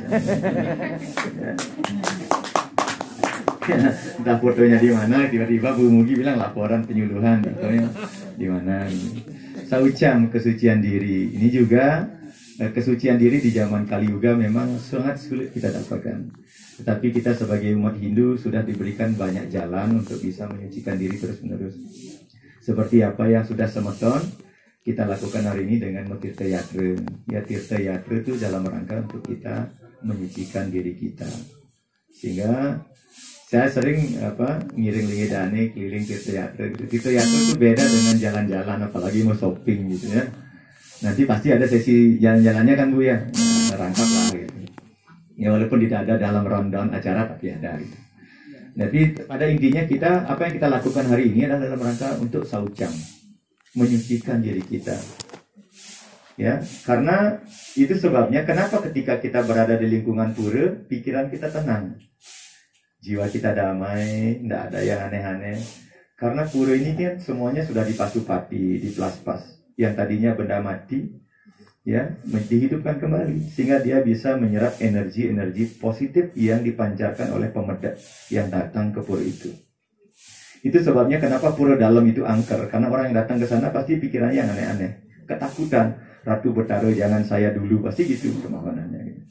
ya, 3.67 3.91
entah 3.91 4.39
fotonya 4.39 4.79
di 4.79 4.95
mana, 4.95 5.27
tiba-tiba 5.27 5.75
Bu 5.75 5.91
Mugi 5.91 6.15
bilang 6.15 6.39
laporan 6.39 6.87
penyuluhan, 6.87 7.43
fotonya 7.43 7.91
di 8.39 8.47
mana. 8.47 8.87
Saucam 9.67 10.31
kesucian 10.31 10.79
diri. 10.79 11.35
Ini 11.35 11.51
juga 11.51 12.07
eh, 12.63 12.71
kesucian 12.71 13.19
diri 13.19 13.43
di 13.43 13.51
zaman 13.51 13.91
Kali 13.91 14.15
Yuga 14.15 14.39
memang 14.39 14.79
sangat 14.79 15.19
sulit 15.19 15.51
kita 15.51 15.75
dapatkan. 15.75 16.39
Tetapi 16.77 17.07
kita 17.11 17.33
sebagai 17.35 17.75
umat 17.75 17.99
Hindu 17.99 18.39
sudah 18.39 18.63
diberikan 18.63 19.11
banyak 19.19 19.51
jalan 19.51 20.07
untuk 20.07 20.23
bisa 20.23 20.47
menyucikan 20.47 20.95
diri 20.95 21.19
terus-menerus. 21.19 21.75
Seperti 22.67 22.99
apa 22.99 23.31
yang 23.31 23.47
sudah 23.47 23.71
semeton 23.71 24.19
kita 24.83 25.07
lakukan 25.07 25.47
hari 25.47 25.71
ini 25.71 25.79
dengan 25.79 26.11
Metirta 26.11 26.43
Yatra. 26.43 26.99
Ya 27.31 27.39
Tirta 27.47 27.79
Yatra 27.79 28.19
itu 28.19 28.35
dalam 28.35 28.67
rangka 28.67 29.07
untuk 29.07 29.23
kita 29.23 29.71
menyucikan 30.03 30.67
diri 30.67 30.99
kita. 30.99 31.31
Sehingga 32.11 32.83
saya 33.47 33.71
sering 33.71 34.19
apa 34.19 34.67
ngiring 34.75 35.31
dane 35.31 35.71
keliling 35.71 36.03
Tirta 36.11 36.31
Yatra. 36.43 36.67
Tirta 36.91 37.11
Yatra 37.15 37.39
itu 37.39 37.55
beda 37.55 37.85
dengan 37.87 38.17
jalan-jalan 38.19 38.79
apalagi 38.91 39.23
mau 39.23 39.39
shopping 39.39 39.87
gitu 39.95 40.11
ya. 40.11 40.27
Nanti 41.07 41.23
pasti 41.23 41.55
ada 41.55 41.71
sesi 41.71 42.19
jalan-jalannya 42.19 42.75
kan 42.75 42.89
Bu 42.91 42.99
ya. 43.07 43.15
Nah, 43.15 43.79
rangkap 43.79 44.09
lah 44.11 44.27
gitu. 44.35 44.59
Ya 45.39 45.55
walaupun 45.55 45.79
tidak 45.87 46.03
ada 46.11 46.19
dalam 46.19 46.43
rundown 46.43 46.91
acara 46.91 47.31
tapi 47.31 47.55
ada 47.55 47.79
gitu. 47.79 48.06
Jadi 48.77 49.25
pada 49.25 49.49
intinya 49.49 49.89
kita 49.89 50.29
apa 50.29 50.41
yang 50.45 50.55
kita 50.61 50.69
lakukan 50.69 51.09
hari 51.09 51.33
ini 51.33 51.49
adalah 51.49 51.65
dalam 51.65 51.81
rangka 51.81 52.21
untuk 52.21 52.45
saucang, 52.45 52.93
menyucikan 53.73 54.45
diri 54.45 54.61
kita. 54.61 54.93
Ya, 56.37 56.61
karena 56.85 57.41
itu 57.73 57.97
sebabnya 57.97 58.45
kenapa 58.45 58.85
ketika 58.85 59.17
kita 59.17 59.41
berada 59.49 59.81
di 59.81 59.89
lingkungan 59.89 60.37
pura, 60.37 60.77
pikiran 60.85 61.33
kita 61.33 61.49
tenang. 61.49 61.97
Jiwa 63.01 63.33
kita 63.33 63.57
damai, 63.57 64.45
tidak 64.45 64.61
ada 64.69 64.81
yang 64.85 65.01
aneh-aneh. 65.09 65.57
Karena 66.13 66.45
pura 66.45 66.77
ini 66.77 66.93
kan 66.93 67.17
semuanya 67.17 67.65
sudah 67.65 67.89
dipasupati, 67.89 68.85
diplas-pas. 68.85 69.41
Yang 69.81 69.93
tadinya 69.97 70.37
benda 70.37 70.61
mati, 70.61 71.09
ya 71.87 72.19
dihidupkan 72.27 72.99
kembali 72.99 73.55
sehingga 73.55 73.79
dia 73.79 74.03
bisa 74.03 74.35
menyerap 74.35 74.75
energi-energi 74.83 75.79
positif 75.79 76.35
yang 76.35 76.67
dipancarkan 76.67 77.31
oleh 77.31 77.55
pemedak 77.55 77.95
yang 78.27 78.51
datang 78.51 78.91
ke 78.91 78.99
pura 79.07 79.23
itu. 79.23 79.55
Itu 80.67 80.83
sebabnya 80.83 81.23
kenapa 81.23 81.55
pura 81.55 81.79
dalam 81.79 82.03
itu 82.11 82.27
angker 82.27 82.67
karena 82.67 82.91
orang 82.91 83.15
yang 83.15 83.23
datang 83.23 83.39
ke 83.39 83.47
sana 83.47 83.71
pasti 83.71 84.03
pikirannya 84.03 84.35
yang 84.35 84.51
aneh-aneh, 84.51 84.93
ketakutan. 85.31 86.03
Ratu 86.27 86.51
bertaruh 86.51 86.91
jangan 86.91 87.23
saya 87.23 87.55
dulu 87.55 87.87
pasti 87.87 88.03
gitu 88.03 88.35
kemauannya. 88.43 88.99
Gitu. 89.07 89.23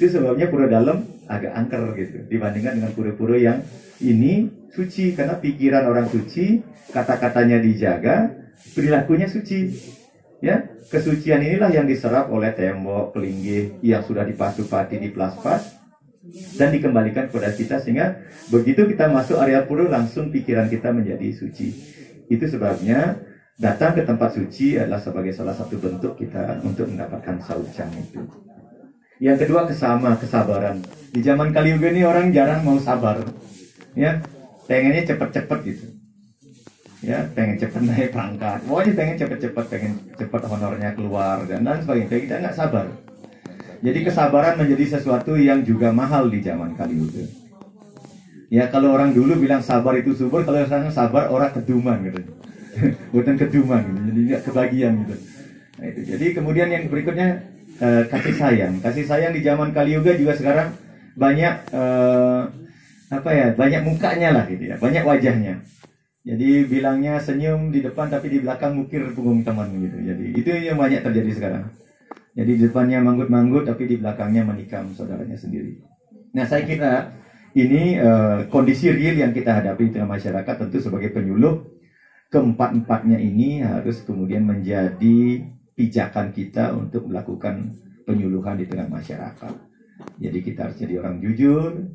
Itu 0.00 0.04
sebabnya 0.08 0.48
pura 0.48 0.72
dalam 0.72 1.04
agak 1.28 1.52
angker 1.52 1.92
gitu 2.00 2.24
dibandingkan 2.32 2.80
dengan 2.80 2.96
pura-pura 2.96 3.36
yang 3.36 3.60
ini 4.00 4.48
suci 4.72 5.12
karena 5.12 5.36
pikiran 5.36 5.84
orang 5.84 6.08
suci, 6.08 6.64
kata-katanya 6.96 7.60
dijaga, 7.60 8.32
perilakunya 8.72 9.28
suci. 9.28 9.99
Ya, 10.40 10.72
kesucian 10.88 11.44
inilah 11.44 11.68
yang 11.68 11.84
diserap 11.84 12.32
oleh 12.32 12.56
tembok, 12.56 13.12
kelinggih 13.12 13.76
yang 13.84 14.00
sudah 14.00 14.24
dipasupati 14.24 14.96
di 14.96 15.12
plaspas 15.12 15.76
dan 16.56 16.72
dikembalikan 16.72 17.28
kepada 17.28 17.52
kita 17.52 17.76
sehingga 17.76 18.24
begitu 18.48 18.88
kita 18.88 19.12
masuk 19.12 19.36
area 19.36 19.60
pura 19.68 19.84
langsung 19.84 20.32
pikiran 20.32 20.72
kita 20.72 20.96
menjadi 20.96 21.28
suci. 21.36 21.76
Itu 22.32 22.48
sebabnya 22.48 23.20
datang 23.60 23.92
ke 23.92 24.08
tempat 24.08 24.32
suci 24.32 24.80
adalah 24.80 25.04
sebagai 25.04 25.36
salah 25.36 25.52
satu 25.52 25.76
bentuk 25.76 26.16
kita 26.16 26.64
untuk 26.64 26.88
mendapatkan 26.88 27.36
saucang 27.44 27.92
itu. 28.00 28.24
Yang 29.20 29.44
kedua 29.44 29.68
kesama, 29.68 30.16
kesabaran. 30.16 30.80
Di 31.12 31.20
zaman 31.20 31.52
Kali 31.52 31.76
ini 31.76 32.00
orang 32.00 32.32
jarang 32.32 32.64
mau 32.64 32.80
sabar. 32.80 33.20
Ya, 33.92 34.24
pengennya 34.64 35.04
cepat-cepat 35.04 35.60
gitu 35.68 35.99
ya 37.00 37.24
pengen 37.32 37.56
cepat 37.56 37.80
naik 37.80 38.12
pangkat 38.12 38.60
pokoknya 38.68 38.92
pengen 38.92 39.16
cepat-cepat 39.16 39.64
pengen 39.72 39.92
cepat 40.20 40.42
honornya 40.44 40.90
keluar 40.92 41.44
dan 41.48 41.64
dan 41.64 41.80
sebagainya. 41.80 42.20
Kita 42.20 42.34
nggak 42.44 42.56
sabar. 42.56 42.86
Jadi 43.80 43.98
kesabaran 44.04 44.60
menjadi 44.60 45.00
sesuatu 45.00 45.40
yang 45.40 45.64
juga 45.64 45.88
mahal 45.88 46.28
di 46.28 46.44
zaman 46.44 46.76
kali 46.76 47.00
itu 47.00 47.24
ya 48.50 48.66
kalau 48.66 48.98
orang 48.98 49.14
dulu 49.14 49.38
bilang 49.38 49.62
sabar 49.62 49.94
itu 49.94 50.10
subur 50.12 50.42
kalau 50.42 50.58
sekarang 50.66 50.90
sabar 50.90 51.30
orang 51.30 51.54
keduman 51.54 52.02
gitu. 52.10 52.20
Bukan 53.14 53.34
keduman 53.38 53.80
gitu 53.86 54.00
jadi 54.10 54.20
nggak 54.26 54.42
kebagian 54.50 54.92
gitu. 55.06 55.16
Nah, 55.80 55.86
itu. 55.88 56.00
Jadi 56.04 56.26
kemudian 56.36 56.68
yang 56.68 56.84
berikutnya 56.90 57.28
eh, 57.80 58.02
kasih 58.10 58.34
sayang. 58.36 58.74
Kasih 58.82 59.06
sayang 59.06 59.32
di 59.32 59.40
zaman 59.40 59.70
kali 59.70 59.96
juga 59.96 60.12
juga 60.18 60.34
sekarang 60.34 60.74
banyak 61.14 61.54
eh, 61.72 62.42
apa 63.10 63.30
ya 63.34 63.46
banyak 63.58 63.82
mukanya 63.82 64.28
lah 64.30 64.44
gitu 64.46 64.70
ya 64.70 64.78
banyak 64.78 65.02
wajahnya 65.02 65.58
jadi 66.30 66.62
bilangnya 66.70 67.18
senyum 67.18 67.74
di 67.74 67.82
depan 67.82 68.06
tapi 68.06 68.30
di 68.30 68.38
belakang 68.38 68.78
mukir 68.78 69.02
punggung 69.10 69.42
teman 69.42 69.66
gitu. 69.82 69.98
Jadi 69.98 70.24
itu 70.38 70.50
yang 70.62 70.78
banyak 70.78 71.02
terjadi 71.02 71.30
sekarang. 71.34 71.64
Jadi 72.38 72.50
di 72.54 72.62
depannya 72.70 73.02
manggut-manggut 73.02 73.66
tapi 73.66 73.90
di 73.90 73.98
belakangnya 73.98 74.46
menikam 74.46 74.94
saudaranya 74.94 75.34
sendiri. 75.34 75.82
Nah 76.30 76.46
saya 76.46 76.62
kira 76.62 77.10
ini 77.58 77.98
uh, 77.98 78.46
kondisi 78.46 78.94
real 78.94 79.18
yang 79.18 79.34
kita 79.34 79.58
hadapi 79.58 79.90
di 79.90 79.98
tengah 79.98 80.14
masyarakat 80.14 80.54
tentu 80.54 80.78
sebagai 80.78 81.10
penyuluh 81.10 81.66
keempat-empatnya 82.30 83.18
ini 83.18 83.66
harus 83.66 84.06
kemudian 84.06 84.46
menjadi 84.46 85.42
pijakan 85.74 86.30
kita 86.30 86.70
untuk 86.78 87.10
melakukan 87.10 87.74
penyuluhan 88.06 88.54
di 88.54 88.70
tengah 88.70 88.86
masyarakat. 88.86 89.54
Jadi 90.22 90.38
kita 90.46 90.70
harus 90.70 90.78
jadi 90.78 91.02
orang 91.02 91.18
jujur 91.18 91.90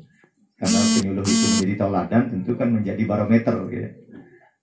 karena 0.60 0.80
penyuluh 1.00 1.24
itu 1.24 1.46
menjadi 1.56 1.74
tauladan 1.80 2.22
tentu 2.28 2.52
kan 2.52 2.68
menjadi 2.68 3.02
barometer 3.08 3.56
gitu. 3.72 4.05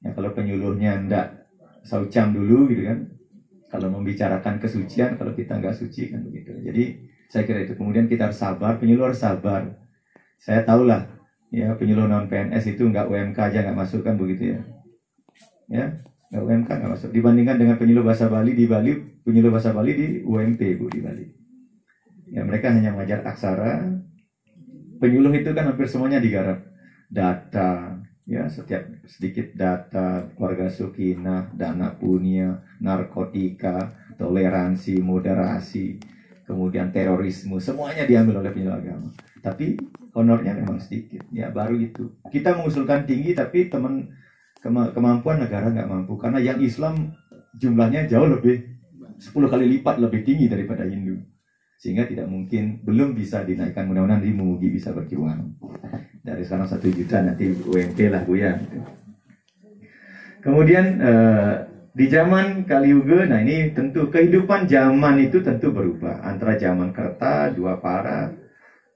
Ya 0.03 0.11
kalau 0.11 0.35
penyuluhnya 0.35 0.99
ndak 1.07 1.27
saucam 1.87 2.35
dulu 2.35 2.67
gitu 2.69 2.83
kan. 2.87 2.99
Kalau 3.71 3.89
membicarakan 3.89 4.61
kesucian, 4.61 5.17
kalau 5.17 5.33
kita 5.33 5.57
nggak 5.57 5.73
suci 5.73 6.13
kan 6.13 6.21
begitu. 6.21 6.53
Jadi 6.61 6.83
saya 7.25 7.43
kira 7.49 7.65
itu. 7.65 7.73
Kemudian 7.73 8.05
kita 8.05 8.29
harus 8.29 8.37
sabar, 8.37 8.77
penyuluh 8.77 9.09
harus 9.09 9.17
sabar. 9.17 9.65
Saya 10.37 10.61
tahulah 10.61 11.09
ya 11.49 11.73
penyuluh 11.73 12.05
non 12.05 12.29
PNS 12.29 12.77
itu 12.77 12.85
nggak 12.85 13.09
UMK 13.09 13.37
aja 13.37 13.65
nggak 13.65 13.77
masuk 13.77 14.05
kan 14.05 14.13
begitu 14.19 14.53
ya. 14.53 14.59
Ya, 15.71 15.85
nggak 16.29 16.43
UMK 16.45 16.69
nggak 16.69 16.91
masuk. 16.93 17.09
Dibandingkan 17.09 17.57
dengan 17.57 17.75
penyuluh 17.81 18.05
bahasa 18.05 18.29
Bali 18.29 18.53
di 18.53 18.69
Bali, 18.69 18.93
penyuluh 19.25 19.49
bahasa 19.49 19.73
Bali 19.73 19.91
di 19.97 20.07
UMP 20.21 20.61
bu 20.77 20.85
di 20.93 20.99
Bali. 21.01 21.25
Ya 22.29 22.45
mereka 22.45 22.69
hanya 22.69 22.93
mengajar 22.93 23.25
aksara. 23.25 23.89
Penyuluh 25.01 25.33
itu 25.33 25.49
kan 25.53 25.73
hampir 25.73 25.89
semuanya 25.89 26.21
digarap. 26.21 26.61
Data, 27.09 28.01
ya 28.23 28.47
setiap 28.47 28.87
sedikit 29.03 29.51
data 29.55 30.31
keluarga 30.35 30.71
sukinah, 30.71 31.51
dana 31.51 31.91
punya, 31.95 32.63
narkotika, 32.79 33.91
toleransi, 34.15 35.03
moderasi, 35.03 35.99
kemudian 36.47 36.91
terorisme, 36.95 37.59
semuanya 37.59 38.07
diambil 38.07 38.39
oleh 38.39 38.51
penyuluh 38.55 38.79
agama. 38.79 39.09
Tapi 39.43 39.75
honornya 40.15 40.55
memang 40.55 40.79
sedikit, 40.79 41.27
ya 41.35 41.51
baru 41.51 41.75
itu. 41.75 42.15
Kita 42.31 42.55
mengusulkan 42.55 43.03
tinggi, 43.03 43.35
tapi 43.35 43.67
teman 43.67 44.07
kemampuan 44.63 45.43
negara 45.43 45.67
nggak 45.67 45.89
mampu. 45.91 46.15
Karena 46.15 46.39
yang 46.39 46.63
Islam 46.63 47.11
jumlahnya 47.59 48.07
jauh 48.07 48.31
lebih 48.31 48.71
10 49.19 49.51
kali 49.51 49.65
lipat 49.79 49.99
lebih 49.99 50.23
tinggi 50.23 50.47
daripada 50.47 50.87
Hindu. 50.87 51.19
Sehingga 51.75 52.07
tidak 52.07 52.31
mungkin 52.31 52.79
belum 52.87 53.11
bisa 53.11 53.43
dinaikkan. 53.43 53.83
Mudah-mudahan 53.91 54.23
di 54.23 54.31
Mugi 54.31 54.71
bisa 54.71 54.95
berjuang 54.95 55.59
dari 56.23 56.41
sekarang 56.47 56.71
satu 56.71 56.87
juta 56.87 57.19
nanti 57.19 57.51
UMP 57.51 57.99
lah 58.07 58.23
bu 58.23 58.33
ya 58.39 58.55
kemudian 60.39 60.85
eh, 61.03 61.53
di 61.93 62.05
zaman 62.09 62.65
Kaliuga 62.65 63.27
nah 63.27 63.43
ini 63.43 63.75
tentu 63.75 64.07
kehidupan 64.09 64.65
zaman 64.65 65.19
itu 65.21 65.43
tentu 65.43 65.69
berubah 65.69 66.23
antara 66.23 66.55
zaman 66.55 66.95
Kerta 66.95 67.51
dua 67.51 67.77
para 67.77 68.31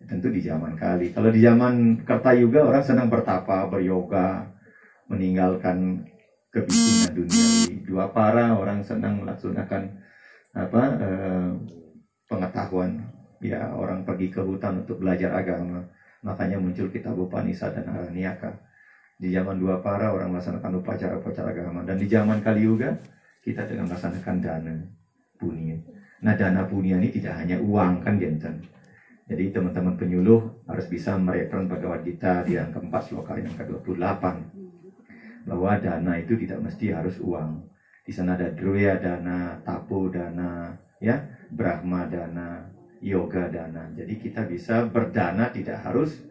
tentu 0.07 0.31
di 0.31 0.39
zaman 0.39 0.79
Kali 0.79 1.11
kalau 1.11 1.29
di 1.29 1.43
zaman 1.43 2.01
Kerta 2.07 2.31
juga 2.33 2.63
orang 2.63 2.81
senang 2.81 3.11
bertapa 3.11 3.67
beryoga 3.67 4.57
meninggalkan 5.11 6.07
kebisingan 6.51 7.11
duniawi. 7.15 7.73
Dua 7.87 8.05
para 8.11 8.55
orang 8.55 8.83
senang 8.83 9.23
melaksanakan 9.23 9.83
apa 10.55 10.83
eh, 10.99 11.49
pengetahuan. 12.27 12.91
Ya 13.37 13.69
orang 13.69 14.01
pergi 14.01 14.33
ke 14.33 14.41
hutan 14.41 14.81
untuk 14.81 14.97
belajar 14.97 15.29
agama. 15.37 15.85
Makanya 16.25 16.57
muncul 16.57 16.89
kitab 16.89 17.17
Upanisa 17.17 17.69
dan 17.69 17.85
Aranyaka. 17.89 18.57
Di 19.17 19.33
zaman 19.33 19.57
dua 19.57 19.81
para 19.81 20.13
orang 20.13 20.33
melaksanakan 20.33 20.81
upacara-upacara 20.81 21.49
agama. 21.53 21.81
Dan 21.85 21.97
di 21.97 22.05
zaman 22.09 22.41
Kali 22.45 22.65
Yuga 22.65 22.93
kita 23.41 23.65
dengan 23.65 23.89
melaksanakan 23.89 24.37
dana 24.41 24.75
punya. 25.37 25.77
Nah 26.21 26.33
dana 26.33 26.65
punya 26.65 26.97
ini 26.97 27.13
tidak 27.13 27.37
hanya 27.41 27.57
uang 27.61 28.01
kan 28.01 28.17
Genten. 28.17 28.65
Jadi 29.27 29.51
teman-teman 29.51 29.99
penyuluh 29.99 30.63
harus 30.71 30.87
bisa 30.87 31.19
mereferen 31.19 31.67
Bhagavad 31.67 32.07
Gita 32.07 32.47
di 32.47 32.55
yang 32.55 32.71
keempat 32.71 33.11
sloka 33.11 33.35
yang 33.35 33.51
ke-28 33.59 34.23
bahwa 35.47 35.71
dana 35.79 36.13
itu 36.15 36.39
tidak 36.39 36.59
mesti 36.63 36.95
harus 36.95 37.19
uang. 37.19 37.67
Di 38.07 38.15
sana 38.15 38.39
ada 38.39 38.51
Droya 38.55 38.95
dana, 38.99 39.59
Tapo 39.67 40.07
dana, 40.07 40.71
ya, 41.03 41.27
Brahma 41.51 42.07
dana, 42.07 42.71
Yoga 43.01 43.49
dana. 43.49 43.89
Jadi 43.93 44.17
kita 44.17 44.45
bisa 44.45 44.85
berdana 44.89 45.49
tidak 45.53 45.81
harus 45.85 46.23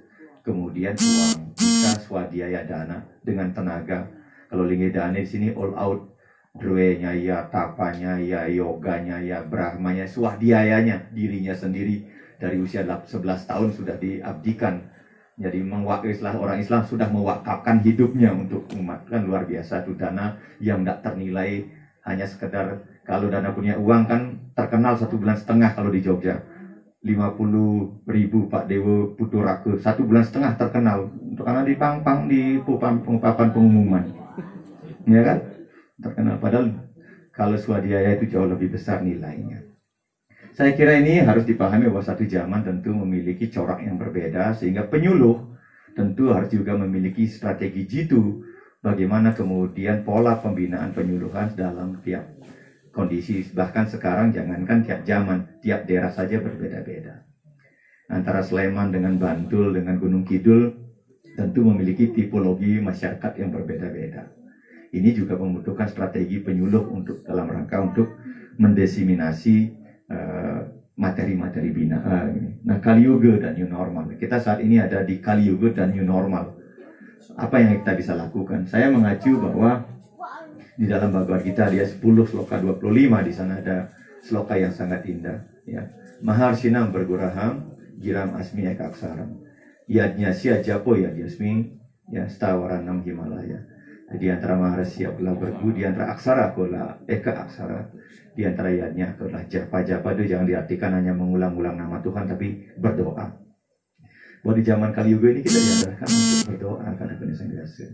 kemudian 0.43 0.95
uang. 0.97 1.57
Bisa 1.57 1.99
swadhyaya 2.03 2.67
dana 2.67 3.03
dengan 3.23 3.51
tenaga. 3.55 4.07
Kalau 4.47 4.67
lingge 4.67 4.95
dana 4.95 5.17
di 5.17 5.27
sini 5.27 5.51
all 5.55 5.75
out 5.75 6.01
Droenya 6.57 7.13
ya, 7.13 7.53
tapanya 7.53 8.17
ya, 8.17 8.49
yoganya 8.49 9.21
ya, 9.21 9.45
brahmanya, 9.45 10.09
swadhyayanya, 10.09 11.13
dirinya 11.13 11.53
sendiri 11.53 12.09
dari 12.41 12.57
usia 12.57 12.81
11 12.81 13.13
tahun 13.45 13.77
sudah 13.77 13.97
diabdikan 14.01 14.81
jadi 15.37 15.61
mewakili 15.61 16.17
orang 16.25 16.65
Islam 16.65 16.81
sudah 16.89 17.13
mewakafkan 17.13 17.85
hidupnya 17.85 18.33
untuk 18.33 18.65
umat 18.73 19.05
kan 19.05 19.21
luar 19.29 19.45
biasa 19.45 19.85
itu 19.85 19.93
dana 19.93 20.41
yang 20.65 20.81
tidak 20.81 21.05
ternilai 21.05 21.69
hanya 22.09 22.25
sekedar 22.25 22.81
kalau 23.05 23.29
dana 23.29 23.53
punya 23.53 23.77
uang 23.77 24.09
kan 24.09 24.23
terkenal 24.57 24.97
satu 24.97 25.21
bulan 25.21 25.37
setengah 25.37 25.77
kalau 25.77 25.93
di 25.93 26.01
Jogja 26.01 26.41
50 27.07 28.11
ribu 28.11 28.51
Pak 28.51 28.67
Dewo 28.67 29.15
Puturake 29.15 29.79
satu 29.79 30.03
bulan 30.03 30.27
setengah 30.27 30.59
terkenal. 30.59 31.07
Karena 31.39 31.63
di 31.63 31.75
pang-pang 31.79 32.27
di 32.27 32.59
pengungkapan 32.67 33.55
pengumuman. 33.55 34.03
Ya 35.07 35.23
kan? 35.23 35.39
Terkenal. 36.03 36.35
Padahal 36.43 36.67
kalau 37.31 37.55
swadhyaya 37.55 38.19
itu 38.19 38.27
jauh 38.27 38.49
lebih 38.49 38.75
besar 38.75 38.99
nilainya. 38.99 39.63
Saya 40.51 40.73
kira 40.75 40.97
ini 40.97 41.23
harus 41.23 41.45
dipahami 41.47 41.87
bahwa 41.87 42.03
satu 42.03 42.27
zaman 42.27 42.65
tentu 42.65 42.91
memiliki 42.91 43.47
corak 43.47 43.79
yang 43.85 43.95
berbeda 44.01 44.57
sehingga 44.57 44.83
penyuluh 44.89 45.37
tentu 45.93 46.33
harus 46.33 46.49
juga 46.49 46.73
memiliki 46.73 47.29
strategi 47.29 47.85
jitu 47.85 48.41
bagaimana 48.81 49.33
kemudian 49.33 50.01
pola 50.01 50.37
pembinaan 50.37 50.93
penyuluhan 50.93 51.53
dalam 51.53 52.01
tiap 52.01 52.25
kondisi 52.97 53.45
bahkan 53.53 53.85
sekarang 53.85 54.33
jangankan 54.33 54.81
tiap 54.81 55.05
zaman 55.05 55.61
tiap 55.61 55.85
daerah 55.85 56.09
saja 56.09 56.41
berbeda-beda 56.41 57.29
antara 58.09 58.41
Sleman 58.41 58.89
dengan 58.89 59.21
Bantul 59.21 59.77
dengan 59.77 60.01
Gunung 60.01 60.25
Kidul 60.25 60.73
tentu 61.37 61.61
memiliki 61.69 62.09
tipologi 62.17 62.81
masyarakat 62.81 63.37
yang 63.37 63.53
berbeda-beda 63.53 64.33
ini 64.97 65.13
juga 65.13 65.37
membutuhkan 65.37 65.93
strategi 65.93 66.41
penyuluh 66.41 66.89
untuk 66.89 67.21
dalam 67.21 67.53
rangka 67.53 67.77
untuk 67.85 68.17
mendesiminasi 68.57 69.87
Eh, 70.07 70.61
materi-materi 70.97 71.69
uh, 71.69 71.75
binaan. 71.75 72.63
Nah, 72.63 72.79
Kali 72.79 73.05
Yuga 73.05 73.43
dan 73.43 73.59
New 73.59 73.67
Normal. 73.67 74.15
Kita 74.17 74.39
saat 74.39 74.63
ini 74.63 74.79
ada 74.79 75.03
di 75.03 75.19
Kali 75.19 75.51
Yuga 75.51 75.75
dan 75.75 75.91
New 75.91 76.07
Normal. 76.07 76.57
Apa 77.35 77.59
yang 77.59 77.83
kita 77.83 77.99
bisa 77.99 78.15
lakukan? 78.15 78.65
Saya 78.71 78.87
mengacu 78.89 79.35
bahwa 79.37 79.83
di 80.77 80.87
dalam 80.89 81.13
Bhagavad 81.13 81.43
Gita 81.43 81.69
dia 81.73 81.85
10 81.89 82.01
sloka 82.29 82.61
25 82.61 83.27
di 83.27 83.33
sana 83.33 83.61
ada 83.61 83.89
sloka 84.21 84.57
yang 84.57 84.73
sangat 84.73 85.05
indah 85.09 85.45
ya. 85.65 85.85
Maharsinam 86.21 86.93
berguraham 86.93 87.77
giram 88.01 88.37
asmi 88.37 88.69
eka 88.69 88.93
aksaram. 88.93 89.41
Yadnya 89.89 90.33
sia 90.37 90.61
japo 90.61 90.97
ya 90.97 91.13
jasmi 91.13 91.77
ya 92.13 92.29
stawaranam 92.29 93.01
Himalaya. 93.05 93.65
Di 94.07 94.31
antara 94.31 94.55
Maharsi 94.55 95.03
adalah 95.03 95.35
bergu, 95.35 95.75
di 95.75 95.83
antara 95.83 96.15
aksara 96.15 96.55
adalah 96.55 97.03
eka 97.11 97.35
aksara 97.43 97.91
di 98.37 98.45
antara 98.45 98.69
ayatnya 98.69 99.17
adalah 99.17 99.49
japa-japa 99.49 100.13
itu 100.13 100.37
jangan 100.37 100.45
diartikan 100.45 100.93
hanya 100.93 101.17
mengulang-ulang 101.17 101.73
nama 101.81 102.05
Tuhan 102.05 102.29
tapi 102.29 102.69
berdoa. 102.77 103.33
Bahwa 104.45 104.53
di 104.53 104.63
zaman 104.63 104.93
kali 104.93 105.17
Yuga 105.17 105.33
ini 105.33 105.41
kita 105.41 105.57
diajarkan 105.57 106.07
untuk 106.07 106.45
berdoa 106.53 106.89
karena 107.01 107.15
biasa. 107.17 107.85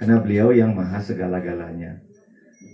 Karena 0.00 0.16
beliau 0.24 0.48
yang 0.56 0.72
maha 0.72 0.98
segala-galanya. 0.98 2.00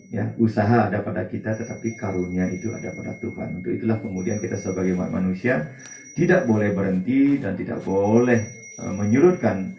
Ya, 0.09 0.33
usaha 0.41 0.89
ada 0.89 1.05
pada 1.05 1.29
kita 1.29 1.53
tetapi 1.53 1.93
karunia 2.01 2.49
itu 2.49 2.73
ada 2.73 2.97
pada 2.97 3.13
Tuhan. 3.21 3.61
Untuk 3.61 3.77
itulah 3.77 4.01
kemudian 4.01 4.41
kita 4.41 4.57
sebagai 4.57 4.97
manusia 4.97 5.77
tidak 6.17 6.49
boleh 6.49 6.73
berhenti 6.73 7.37
dan 7.37 7.53
tidak 7.61 7.85
boleh 7.85 8.41
uh, 8.81 8.95
menyurutkan 8.97 9.77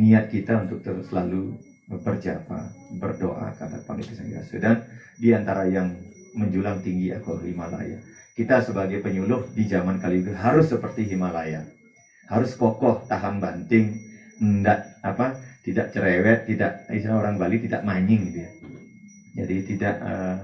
niat 0.00 0.32
kita 0.32 0.64
untuk 0.64 0.80
terus 0.80 1.12
selalu 1.12 1.60
berjapa, 1.86 2.72
berdoa 2.98 3.54
kata 3.54 3.84
Panitia 3.86 4.16
Sang 4.16 4.58
Dan 4.58 4.76
di 5.20 5.30
antara 5.30 5.68
yang 5.68 5.92
menjulang 6.34 6.80
tinggi 6.80 7.12
aku 7.12 7.38
Himalaya. 7.44 8.00
Kita 8.36 8.60
sebagai 8.64 9.00
penyuluh 9.00 9.48
di 9.52 9.64
zaman 9.64 10.00
kali 10.00 10.24
itu 10.24 10.32
harus 10.36 10.68
seperti 10.68 11.08
Himalaya. 11.08 11.64
Harus 12.28 12.56
kokoh, 12.58 13.06
tahan 13.08 13.40
banting, 13.40 13.96
enggak 14.42 15.00
apa, 15.00 15.40
tidak 15.64 15.94
cerewet, 15.94 16.44
tidak 16.44 16.84
istilah 16.90 17.22
orang 17.22 17.38
Bali 17.38 17.62
tidak 17.62 17.86
manying 17.86 18.28
gitu 18.28 18.38
ya. 18.44 18.50
Jadi 19.36 19.56
tidak 19.68 20.00
uh, 20.00 20.40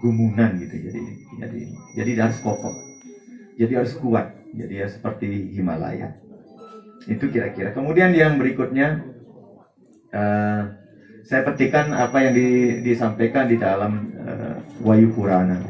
gumunan 0.00 0.56
gitu. 0.56 0.88
Jadi 0.88 1.00
jadi 1.38 1.60
jadi 2.00 2.10
harus 2.24 2.40
kokoh. 2.40 2.74
Jadi 3.60 3.72
harus 3.76 3.92
kuat. 4.00 4.32
Jadi 4.56 4.74
ya 4.80 4.88
seperti 4.88 5.52
Himalaya. 5.54 6.16
Itu 7.04 7.28
kira-kira. 7.28 7.76
Kemudian 7.76 8.16
yang 8.16 8.40
berikutnya 8.40 9.04
uh, 10.10 10.62
saya 11.28 11.46
petikan 11.46 11.92
apa 11.94 12.26
yang 12.26 12.32
di, 12.34 12.80
disampaikan 12.82 13.46
di 13.46 13.60
dalam 13.60 14.10
uh, 14.16 14.56
Wahyu 14.82 15.12
Purana. 15.12 15.60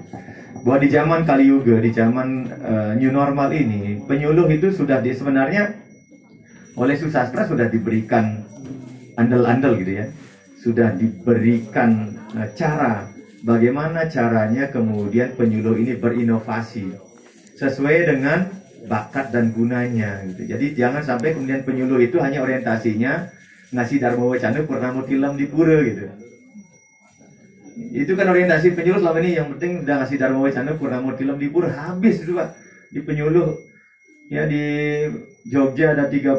Bahwa 0.61 0.77
di 0.77 0.89
zaman 0.93 1.25
Kali 1.25 1.49
Yuga, 1.49 1.81
di 1.81 1.91
zaman 1.91 2.29
uh, 2.53 2.93
new 2.97 3.09
normal 3.09 3.49
ini, 3.53 4.05
penyuluh 4.05 4.45
itu 4.53 4.69
sudah 4.69 5.01
di, 5.01 5.17
sebenarnya 5.17 5.73
oleh 6.77 6.97
susastra 6.97 7.49
sudah 7.49 7.69
diberikan 7.69 8.45
andal-andal 9.17 9.77
gitu 9.81 10.05
ya. 10.05 10.07
Sudah 10.61 10.93
diberikan 10.93 12.20
cara. 12.55 13.09
Bagaimana 13.41 14.05
caranya 14.05 14.69
kemudian 14.69 15.33
penyuluh 15.33 15.81
ini 15.81 15.97
berinovasi? 15.97 16.93
Sesuai 17.57 18.05
dengan 18.05 18.53
bakat 18.85 19.33
dan 19.33 19.53
gunanya 19.53 20.25
gitu. 20.29 20.45
Jadi 20.45 20.77
jangan 20.77 21.01
sampai 21.01 21.37
kemudian 21.37 21.65
penyuluh 21.65 22.01
itu 22.05 22.21
hanya 22.21 22.45
orientasinya 22.45 23.29
ngasih 23.73 24.03
dharma 24.03 24.25
wacana 24.37 24.61
mau 24.93 25.05
tilam 25.09 25.41
di 25.41 25.47
pura 25.49 25.81
gitu. 25.85 26.05
Itu 27.97 28.13
kan 28.13 28.29
orientasi 28.29 28.77
penyuluh 28.77 29.01
selama 29.01 29.19
ini. 29.25 29.41
Yang 29.41 29.49
penting 29.57 29.73
udah 29.89 29.97
ngasih 30.05 30.17
dharma 30.21 30.41
wacana 30.45 30.71
mau 30.77 31.15
tilam 31.17 31.37
di 31.41 31.49
pura 31.49 31.69
habis 31.73 32.21
itu 32.21 32.37
pak. 32.37 32.57
Di 32.93 33.01
penyuluh. 33.01 33.57
Ya 34.29 34.47
di 34.47 34.63
Jogja 35.49 35.97
ada 35.97 36.07
32 36.07 36.31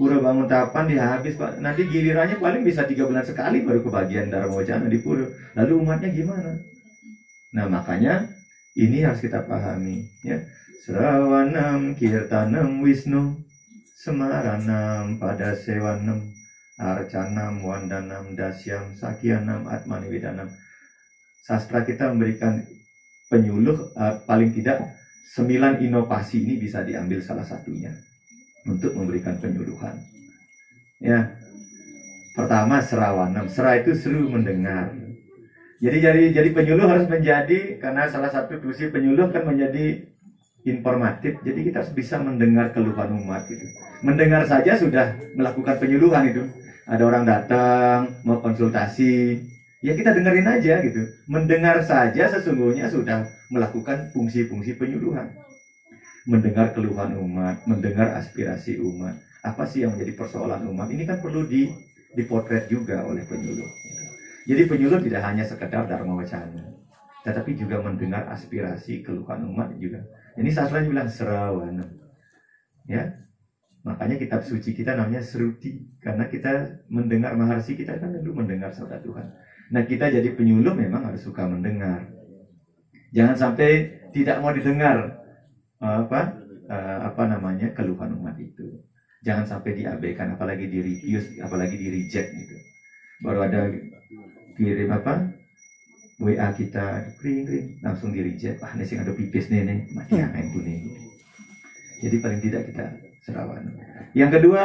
pura 0.00 0.16
bangun 0.16 0.48
tapan 0.48 0.88
dia 0.88 1.04
habis 1.12 1.36
pak. 1.36 1.60
Nanti 1.60 1.84
gilirannya 1.84 2.40
paling 2.40 2.64
bisa 2.64 2.88
tiga 2.88 3.04
bulan 3.04 3.20
sekali 3.20 3.60
baru 3.60 3.84
kebagian 3.84 4.32
dharma 4.32 4.56
wacana 4.56 4.88
di 4.88 4.96
pura. 4.96 5.28
Lalu 5.60 5.72
umatnya 5.76 6.08
gimana? 6.08 6.56
Nah 7.52 7.68
makanya 7.68 8.24
ini 8.80 9.04
harus 9.04 9.20
kita 9.20 9.44
pahami 9.44 10.00
ya. 10.24 10.40
Serawanam 10.80 11.92
kirtanam 12.00 12.80
Wisnu. 12.80 13.44
Semaranam 14.00 15.20
pada 15.20 15.52
sewanam 15.52 16.24
Arcanam 16.80 17.60
Wandanam 17.60 18.32
Dasyam 18.32 18.96
Sakyanam 18.96 19.68
Atmaniwidanam. 19.68 20.48
Sastra 21.44 21.84
kita 21.84 22.08
memberikan 22.08 22.64
penyuluh 23.28 23.92
uh, 24.00 24.16
paling 24.24 24.56
tidak 24.56 24.96
sembilan 25.36 25.84
inovasi 25.84 26.40
ini 26.48 26.56
bisa 26.56 26.80
diambil 26.80 27.20
salah 27.20 27.44
satunya 27.44 27.92
untuk 28.68 28.92
memberikan 28.96 29.36
penyuluhan. 29.40 29.96
Ya, 31.00 31.36
pertama 32.36 32.80
serawanam. 32.84 33.48
Serah 33.48 33.80
itu 33.80 33.96
seru 33.96 34.28
mendengar. 34.28 34.92
Jadi 35.80 35.96
jadi 35.96 36.22
jadi 36.36 36.48
penyuluh 36.52 36.84
harus 36.84 37.08
menjadi 37.08 37.80
karena 37.80 38.04
salah 38.04 38.28
satu 38.28 38.60
fungsi 38.60 38.92
penyuluh 38.92 39.32
kan 39.32 39.48
menjadi 39.48 40.12
informatif. 40.68 41.40
Jadi 41.40 41.60
kita 41.72 41.80
harus 41.80 41.92
bisa 41.96 42.20
mendengar 42.20 42.76
keluhan 42.76 43.16
umat 43.16 43.48
gitu. 43.48 43.64
Mendengar 44.04 44.44
saja 44.44 44.76
sudah 44.76 45.16
melakukan 45.32 45.80
penyuluhan 45.80 46.28
itu. 46.28 46.44
Ada 46.84 47.02
orang 47.06 47.24
datang 47.24 48.18
mau 48.26 48.42
konsultasi, 48.42 49.40
ya 49.80 49.94
kita 49.96 50.10
dengerin 50.12 50.48
aja 50.48 50.82
gitu. 50.84 51.00
Mendengar 51.30 51.80
saja 51.86 52.28
sesungguhnya 52.28 52.90
sudah 52.90 53.24
melakukan 53.48 54.10
fungsi-fungsi 54.12 54.76
penyuluhan. 54.76 55.32
Mendengar 56.30 56.70
keluhan 56.70 57.18
umat, 57.18 57.66
mendengar 57.66 58.14
aspirasi 58.14 58.78
umat. 58.78 59.18
Apa 59.42 59.66
sih 59.66 59.82
yang 59.82 59.98
menjadi 59.98 60.14
persoalan 60.14 60.62
umat? 60.70 60.86
Ini 60.94 61.02
kan 61.02 61.18
perlu 61.18 61.42
di 61.42 61.66
dipotret 62.14 62.70
juga 62.70 63.02
oleh 63.02 63.26
penyuluh. 63.26 63.66
Jadi 64.46 64.62
penyuluh 64.70 65.02
tidak 65.02 65.26
hanya 65.26 65.42
sekedar 65.42 65.90
dharma 65.90 66.14
wacana, 66.14 66.70
tetapi 67.26 67.58
juga 67.58 67.82
mendengar 67.82 68.30
aspirasi 68.30 69.02
keluhan 69.02 69.42
umat 69.50 69.74
juga. 69.74 70.06
Ini 70.38 70.50
sastranya 70.54 70.86
bilang 70.86 71.10
serawana. 71.10 71.82
Ya, 72.86 73.26
makanya 73.82 74.18
kitab 74.18 74.46
suci 74.46 74.70
kita 74.70 74.94
namanya 74.94 75.22
seruti 75.22 75.98
karena 75.98 76.30
kita 76.30 76.82
mendengar 76.90 77.34
maharsi 77.34 77.74
kita 77.74 77.98
kan 77.98 78.14
dulu 78.22 78.42
mendengar 78.42 78.70
sabda 78.70 79.02
Tuhan. 79.02 79.26
Nah 79.70 79.82
kita 79.86 80.10
jadi 80.10 80.30
penyuluh 80.34 80.74
memang 80.78 81.10
harus 81.10 81.22
suka 81.22 81.46
mendengar. 81.46 82.06
Jangan 83.14 83.34
sampai 83.34 83.98
tidak 84.10 84.42
mau 84.42 84.50
didengar 84.50 85.19
apa 85.80 86.36
uh, 86.68 86.98
apa 87.08 87.22
namanya 87.24 87.72
keluhan 87.72 88.12
umat 88.20 88.36
itu. 88.36 88.84
Jangan 89.20 89.44
sampai 89.44 89.76
diabaikan, 89.76 90.32
apalagi 90.32 90.64
di 90.64 90.80
refuse, 90.80 91.40
apalagi 91.44 91.76
di 91.76 91.88
reject 91.92 92.28
gitu. 92.32 92.56
Baru 93.20 93.44
ada 93.44 93.68
kirim 94.56 94.88
apa 94.88 95.28
WA 96.20 96.48
kita 96.52 97.04
kering 97.20 97.44
kering 97.48 97.66
langsung 97.84 98.12
di 98.12 98.20
reject. 98.24 98.60
Ah, 98.64 98.72
nasi 98.76 98.96
ada 98.96 99.12
pipis 99.12 99.52
nih 99.52 99.60
nih, 99.64 99.78
mati 99.92 100.20
ya. 100.20 100.28
main 100.28 100.48
kuning. 100.52 100.88
Jadi 102.00 102.16
paling 102.16 102.40
tidak 102.40 102.62
kita 102.72 102.84
serawan. 103.24 103.60
Yang 104.16 104.40
kedua, 104.40 104.62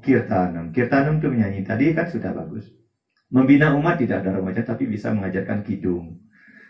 kirtanam. 0.00 0.72
Kirtanam 0.72 1.20
itu 1.20 1.28
menyanyi. 1.28 1.60
Tadi 1.60 1.92
kan 1.92 2.08
sudah 2.08 2.32
bagus. 2.32 2.64
Membina 3.28 3.76
umat 3.76 4.00
tidak 4.00 4.24
ada 4.24 4.40
remaja, 4.40 4.64
tapi 4.64 4.88
bisa 4.88 5.12
mengajarkan 5.12 5.60
kidung 5.60 6.16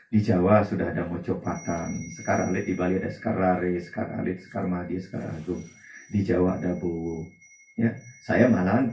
di 0.09 0.25
Jawa 0.25 0.65
sudah 0.65 0.89
ada 0.89 1.05
mocopatan, 1.05 1.93
sekarang 2.17 2.57
di 2.57 2.73
Bali 2.73 2.97
ada 2.97 3.13
sekarare, 3.13 3.77
sekarang 3.77 4.25
alit, 4.25 4.41
sekarang 4.41 4.71
madi, 4.73 4.97
sekarang 4.97 5.29
agung. 5.37 5.61
Di 6.09 6.25
Jawa 6.25 6.57
ada 6.57 6.73
bowo. 6.81 7.29
Ya, 7.77 7.93
saya 8.25 8.49
malah 8.49 8.89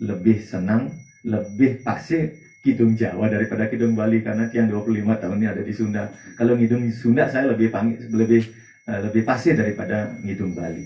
lebih 0.00 0.40
senang, 0.40 0.96
lebih 1.28 1.84
pasti 1.84 2.32
Kidung 2.64 2.96
Jawa 2.96 3.28
daripada 3.30 3.68
Kidung 3.68 3.94
Bali 3.94 4.24
karena 4.24 4.48
tiang 4.48 4.72
25 4.72 5.22
tahun 5.22 5.38
ini 5.38 5.46
ada 5.46 5.62
di 5.62 5.70
Sunda. 5.70 6.10
Kalau 6.34 6.58
ngidung 6.58 6.82
Sunda 6.90 7.28
saya 7.30 7.52
lebih 7.52 7.70
panggil, 7.70 8.10
lebih 8.10 8.42
uh, 8.90 9.00
lebih 9.06 9.22
pasti 9.22 9.54
daripada 9.54 10.10
ngidung 10.24 10.56
Bali. 10.56 10.82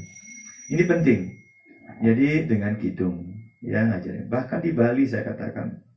Ini 0.69 0.83
penting. 0.85 1.21
Jadi 2.05 2.29
dengan 2.45 2.77
kidung 2.77 3.33
ya 3.65 3.87
ngajarin. 3.87 4.29
Bahkan 4.29 4.61
di 4.61 4.71
Bali 4.77 5.09
saya 5.09 5.25
katakan 5.33 5.90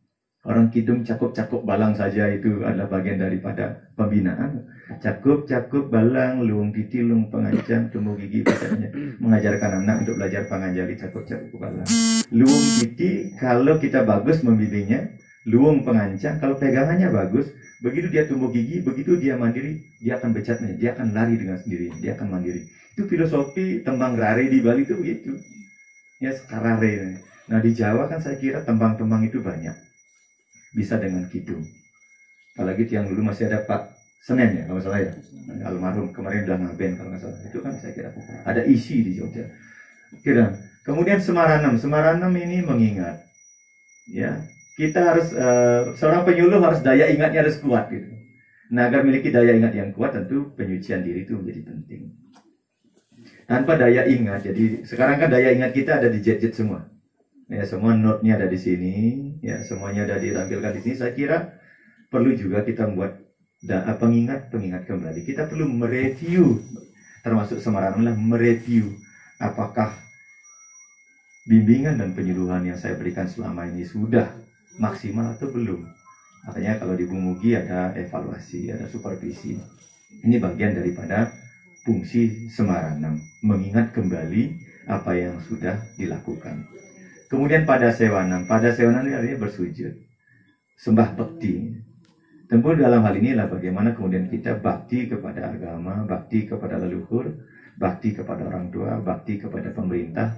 Orang 0.44 0.76
kidung 0.76 1.08
cakup-cakup 1.08 1.64
balang 1.64 1.96
saja 1.96 2.28
itu 2.28 2.68
adalah 2.68 2.92
bagian 2.92 3.16
daripada 3.16 3.88
pembinaan. 3.96 4.68
Cakup-cakup 5.00 5.88
balang, 5.88 6.44
luung 6.44 6.76
titilung 6.76 7.32
pengancam, 7.32 7.88
tumbuh 7.88 8.20
gigi 8.20 8.44
misalnya. 8.44 8.92
Mengajarkan 9.24 9.88
anak 9.88 10.04
untuk 10.04 10.20
belajar 10.20 10.44
pengajari 10.52 11.00
cakup-cakup 11.00 11.56
balang. 11.56 11.88
Luung 12.36 12.66
titi, 12.76 13.32
kalau 13.40 13.80
kita 13.80 14.04
bagus 14.04 14.44
membimbingnya, 14.44 15.16
luung 15.48 15.88
pengancam, 15.88 16.36
kalau 16.44 16.60
pegangannya 16.60 17.08
bagus, 17.08 17.48
begitu 17.80 18.12
dia 18.12 18.28
tumbuh 18.28 18.52
gigi, 18.52 18.84
begitu 18.84 19.16
dia 19.16 19.40
mandiri, 19.40 19.80
dia 20.04 20.20
akan 20.20 20.36
becatnya, 20.36 20.76
dia 20.76 20.92
akan 20.92 21.16
lari 21.16 21.40
dengan 21.40 21.56
sendiri, 21.56 21.88
dia 22.04 22.20
akan 22.20 22.28
mandiri. 22.28 22.68
Itu 22.92 23.08
filosofi 23.08 23.80
tembang 23.80 24.20
rare 24.20 24.52
di 24.52 24.60
Bali 24.60 24.84
itu 24.84 25.00
begitu. 25.00 25.40
Ya, 26.20 26.36
sekarare. 26.36 27.24
Nah 27.48 27.64
di 27.64 27.72
Jawa 27.72 28.12
kan 28.12 28.20
saya 28.20 28.36
kira 28.36 28.60
tembang-tembang 28.68 29.24
itu 29.24 29.40
banyak 29.40 29.93
bisa 30.74 30.98
dengan 30.98 31.30
kidung. 31.30 31.64
Apalagi 32.58 32.86
yang 32.90 33.10
dulu 33.10 33.30
masih 33.30 33.50
ada 33.50 33.66
Pak 33.66 33.94
Senen 34.22 34.58
ya, 34.58 34.64
kalau 34.70 34.82
salah 34.82 35.02
ya. 35.02 35.12
Almarhum 35.68 36.16
kemarin 36.16 36.48
udah 36.48 36.58
ngaben 36.58 36.92
kalau 36.96 37.10
nggak 37.14 37.22
salah. 37.22 37.38
Itu 37.46 37.58
kan 37.62 37.74
saya 37.80 37.92
kira 37.94 38.10
ada 38.46 38.62
isi 38.66 39.06
di 39.06 39.18
Jogja. 39.18 39.50
Kira. 40.22 40.54
Kemudian 40.84 41.20
Semaranam. 41.20 41.76
Semaranam 41.80 42.32
ini 42.36 42.64
mengingat. 42.64 43.24
Ya, 44.08 44.44
kita 44.76 45.00
harus 45.00 45.32
uh, 45.32 45.96
seorang 45.96 46.28
penyuluh 46.28 46.60
harus 46.60 46.84
daya 46.84 47.08
ingatnya 47.08 47.48
harus 47.48 47.60
kuat 47.64 47.88
gitu. 47.92 48.12
Nah, 48.74 48.90
agar 48.90 49.06
memiliki 49.06 49.32
daya 49.32 49.56
ingat 49.56 49.76
yang 49.76 49.90
kuat 49.96 50.16
tentu 50.16 50.52
penyucian 50.56 51.04
diri 51.04 51.24
itu 51.24 51.40
menjadi 51.40 51.62
penting. 51.72 52.02
Tanpa 53.48 53.76
daya 53.76 54.08
ingat, 54.08 54.44
jadi 54.44 54.88
sekarang 54.88 55.20
kan 55.20 55.30
daya 55.32 55.52
ingat 55.52 55.76
kita 55.76 56.00
ada 56.00 56.08
di 56.08 56.20
jet-jet 56.24 56.56
semua 56.56 56.94
ya 57.54 57.64
semua 57.68 57.94
note-nya 57.94 58.40
ada 58.40 58.48
di 58.48 58.60
sini, 58.60 58.96
ya 59.44 59.60
semuanya 59.68 60.08
ada 60.08 60.16
ditampilkan 60.16 60.72
di 60.72 60.80
sini. 60.80 60.96
Saya 60.96 61.12
kira 61.12 61.38
perlu 62.08 62.32
juga 62.32 62.64
kita 62.64 62.88
membuat 62.88 63.20
dan 63.60 63.84
pengingat 64.00 64.48
pengingat 64.48 64.88
kembali. 64.88 65.24
Kita 65.24 65.48
perlu 65.48 65.68
mereview, 65.68 66.64
termasuk 67.24 67.60
Semarang 67.60 68.00
adalah 68.00 68.16
mereview 68.16 68.96
apakah 69.40 69.92
bimbingan 71.44 72.00
dan 72.00 72.16
penyuluhan 72.16 72.64
yang 72.64 72.80
saya 72.80 72.96
berikan 72.96 73.28
selama 73.28 73.68
ini 73.68 73.84
sudah 73.84 74.32
maksimal 74.80 75.36
atau 75.36 75.52
belum. 75.52 75.84
Makanya 76.44 76.80
kalau 76.80 76.96
di 76.96 77.08
Bumugi 77.08 77.56
ada 77.56 77.96
evaluasi, 77.96 78.72
ada 78.72 78.88
supervisi. 78.88 79.56
Ini 80.24 80.40
bagian 80.40 80.76
daripada 80.76 81.32
fungsi 81.84 82.52
Semaranam, 82.52 83.20
mengingat 83.44 83.96
kembali 83.96 84.60
apa 84.88 85.16
yang 85.16 85.40
sudah 85.40 85.80
dilakukan. 85.96 86.68
Kemudian 87.34 87.66
pada 87.66 87.90
sewanan, 87.90 88.46
pada 88.46 88.70
sewanan 88.78 89.10
ini 89.10 89.34
bersujud, 89.34 89.90
sembah 90.78 91.18
bekti. 91.18 91.82
Tentu 92.46 92.78
dalam 92.78 93.02
hal 93.02 93.18
ini 93.18 93.34
adalah 93.34 93.58
bagaimana 93.58 93.98
kemudian 93.98 94.30
kita 94.30 94.62
bakti 94.62 95.10
kepada 95.10 95.50
agama, 95.50 96.06
bakti 96.06 96.46
kepada 96.46 96.78
leluhur, 96.78 97.34
bakti 97.74 98.14
kepada 98.14 98.46
orang 98.46 98.70
tua, 98.70 99.02
bakti 99.02 99.42
kepada 99.42 99.74
pemerintah, 99.74 100.38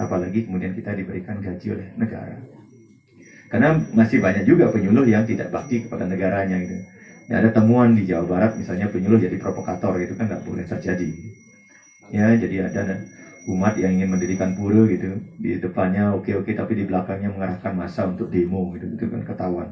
apalagi 0.00 0.48
kemudian 0.48 0.72
kita 0.72 0.96
diberikan 0.96 1.44
gaji 1.44 1.76
oleh 1.76 1.92
negara. 2.00 2.40
Karena 3.52 3.76
masih 3.92 4.24
banyak 4.24 4.48
juga 4.48 4.72
penyuluh 4.72 5.04
yang 5.04 5.28
tidak 5.28 5.52
bakti 5.52 5.84
kepada 5.84 6.08
negaranya 6.08 6.56
gitu. 6.56 6.72
Ya, 7.28 7.44
ada 7.44 7.52
temuan 7.52 7.92
di 7.92 8.08
Jawa 8.08 8.24
Barat 8.24 8.56
misalnya 8.56 8.88
penyuluh 8.88 9.20
jadi 9.20 9.36
provokator 9.36 10.00
gitu 10.00 10.16
kan 10.16 10.32
nggak 10.32 10.48
boleh 10.48 10.64
terjadi. 10.64 11.08
Ya, 12.08 12.32
jadi 12.32 12.72
ada 12.72 13.04
umat 13.44 13.76
yang 13.76 13.92
ingin 14.00 14.08
mendirikan 14.08 14.56
pura 14.56 14.88
gitu 14.88 15.20
di 15.36 15.60
depannya 15.60 16.16
oke 16.16 16.32
oke 16.40 16.50
tapi 16.56 16.72
di 16.80 16.84
belakangnya 16.88 17.28
mengarahkan 17.28 17.76
masa 17.76 18.08
untuk 18.08 18.32
demo 18.32 18.72
gitu 18.72 18.88
itu 18.96 19.04
kan 19.04 19.20
ketahuan. 19.20 19.68